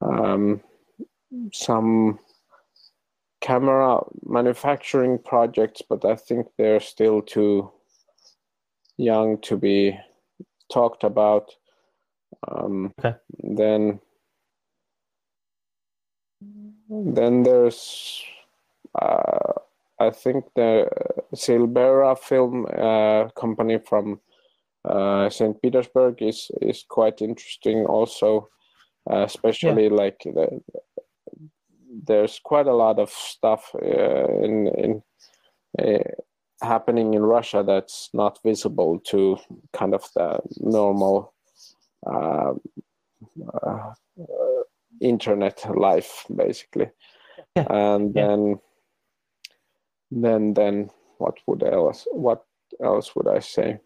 [0.00, 0.60] um,
[1.52, 2.18] some
[3.40, 7.70] camera manufacturing projects, but I think they're still too
[8.96, 9.98] young to be
[10.72, 11.50] talked about.
[12.48, 13.16] Um, okay.
[13.42, 14.00] Then,
[16.88, 18.22] then there's,
[19.00, 19.52] uh,
[19.98, 20.88] I think the
[21.34, 24.20] Silberra film uh, company from
[24.84, 25.60] uh, St.
[25.62, 27.86] Petersburg is is quite interesting.
[27.86, 28.48] Also,
[29.10, 29.94] uh, especially yeah.
[29.94, 30.60] like the,
[32.06, 35.02] there's quite a lot of stuff uh, in in
[35.78, 36.02] uh,
[36.62, 39.36] happening in Russia that's not visible to
[39.72, 41.33] kind of the normal
[45.00, 46.90] internet life, basically.
[47.56, 47.66] Yeah.
[47.70, 48.26] And yeah.
[48.26, 48.60] then,
[50.10, 52.06] then, then, what would else?
[52.10, 52.44] What
[52.82, 53.80] else would I say?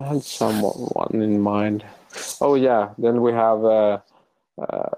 [0.00, 1.84] I had someone in mind.
[2.40, 3.98] Oh yeah, then we have uh,
[4.60, 4.90] uh,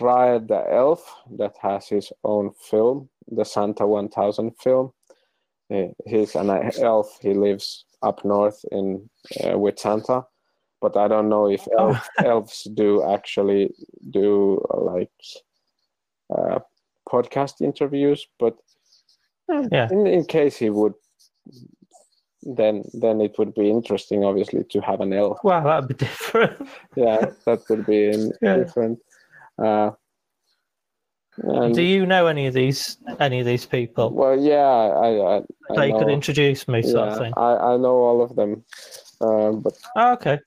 [0.00, 4.92] Raed the elf that has his own film, the Santa 1000 film.
[6.06, 6.50] He's an
[6.80, 7.18] elf.
[7.22, 9.08] He lives up north in
[9.44, 10.24] uh, with Santa,
[10.80, 13.70] but I don't know if elf, elves do actually
[14.10, 15.12] do uh, like
[16.34, 16.58] uh,
[17.08, 18.26] podcast interviews.
[18.38, 18.56] But
[19.48, 19.88] yeah.
[19.90, 20.94] in, in case he would,
[22.42, 25.38] then then it would be interesting, obviously, to have an elf.
[25.44, 26.68] Wow, that'd be different.
[26.96, 28.56] yeah, that would be in, yeah.
[28.56, 28.98] different.
[29.56, 29.92] Uh,
[31.42, 34.10] Do you know any of these any of these people?
[34.12, 35.42] Well, yeah, I, I,
[35.78, 37.32] I you could introduce me, sort yeah, of thing.
[37.36, 38.64] I, I know all of them,
[39.20, 40.38] uh, but oh, okay.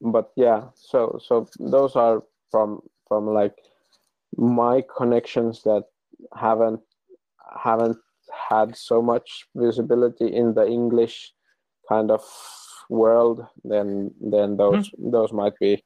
[0.00, 3.54] But yeah, so so those are from from like
[4.36, 5.84] my connections that
[6.34, 6.80] haven't
[7.62, 7.98] haven't
[8.32, 11.32] had so much visibility in the English
[11.88, 12.24] kind of
[12.88, 13.46] world.
[13.64, 15.10] Then then those mm-hmm.
[15.10, 15.84] those might be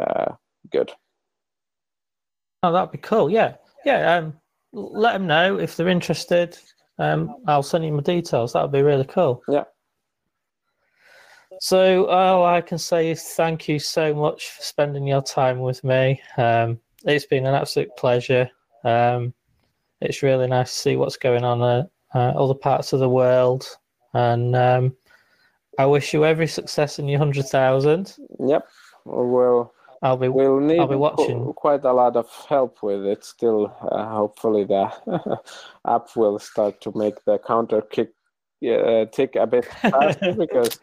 [0.00, 0.32] uh,
[0.70, 0.90] good.
[2.62, 3.28] Oh, that'd be cool.
[3.28, 4.16] Yeah, yeah.
[4.16, 4.34] Um,
[4.72, 6.56] let them know if they're interested.
[6.98, 8.52] Um, I'll send you my details.
[8.52, 9.42] That would be really cool.
[9.48, 9.64] Yeah.
[11.60, 15.84] So all I can say is thank you so much for spending your time with
[15.84, 16.20] me.
[16.36, 18.50] Um, it's been an absolute pleasure.
[18.84, 19.34] Um,
[20.00, 23.66] it's really nice to see what's going on in uh, other parts of the world,
[24.14, 24.96] and um,
[25.78, 28.16] I wish you every success in your hundred thousand.
[28.40, 28.66] Yep.
[29.04, 29.72] Well,
[30.02, 31.52] I'll be we'll need I'll be watching.
[31.54, 33.72] quite a lot of help with it still.
[33.90, 34.90] Uh, hopefully, the
[35.86, 38.10] app will start to make the counter kick
[38.68, 40.80] uh, tick a bit faster because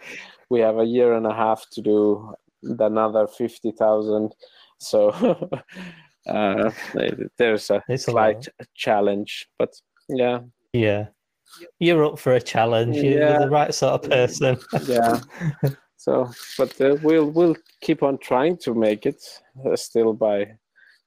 [0.50, 4.34] we have a year and a half to do another fifty thousand.
[4.80, 5.10] So
[6.28, 6.72] uh,
[7.38, 9.74] there's a It's a slight challenge, but
[10.08, 10.40] yeah,
[10.74, 11.08] Yeah.
[11.80, 12.98] You're up for a challenge.
[12.98, 14.58] You're the right sort of person.
[14.86, 15.20] yeah.
[16.00, 19.22] So, but uh, we'll we'll keep on trying to make it
[19.66, 20.54] uh, still by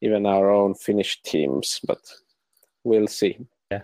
[0.02, 1.98] even our own Finnish teams, but
[2.84, 3.38] we'll see.
[3.70, 3.82] Yeah.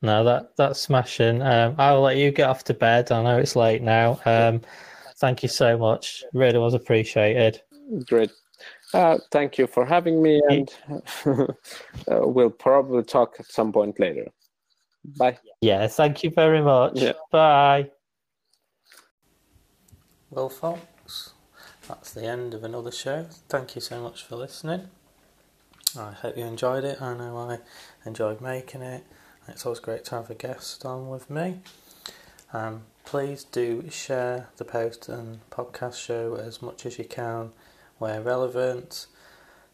[0.00, 1.42] No, that that's smashing.
[1.42, 3.12] Um, I'll let you get off to bed.
[3.12, 4.18] I know it's late now.
[4.24, 4.62] Um,
[5.18, 6.24] thank you so much.
[6.32, 7.60] Really was appreciated.
[8.06, 8.32] Great.
[8.94, 10.74] Uh, thank you for having me, and
[11.26, 14.28] uh, we'll probably talk at some point later.
[15.18, 15.38] Bye.
[15.60, 17.02] Yeah, thank you very much.
[17.02, 17.12] Yeah.
[17.30, 17.90] Bye.
[20.32, 21.32] Well, folks,
[21.88, 23.26] that's the end of another show.
[23.48, 24.88] Thank you so much for listening.
[25.98, 27.02] I hope you enjoyed it.
[27.02, 27.58] I know I
[28.06, 29.02] enjoyed making it.
[29.48, 31.62] It's always great to have a guest on with me.
[32.52, 37.50] Um, please do share the post and podcast show as much as you can
[37.98, 39.08] where relevant.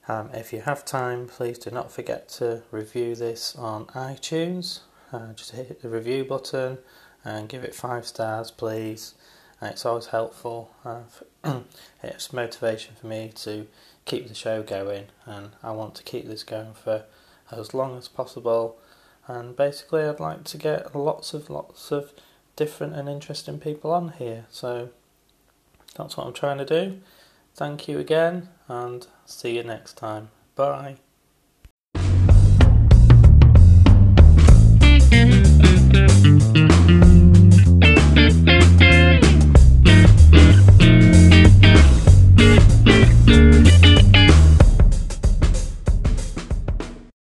[0.08, 4.80] Um, if you have time, please do not forget to review this on iTunes.
[5.12, 6.78] Uh, just hit the review button
[7.26, 9.12] and give it five stars, please.
[9.60, 10.70] Uh, it's always helpful.
[12.02, 13.66] It's motivation for me to
[14.04, 17.04] keep the show going, and I want to keep this going for
[17.50, 18.78] as long as possible.
[19.26, 22.12] And basically, I'd like to get lots of lots of
[22.54, 24.46] different and interesting people on here.
[24.50, 24.90] So
[25.96, 27.00] that's what I'm trying to do.
[27.54, 30.28] Thank you again, and see you next time.
[30.54, 31.05] Bye.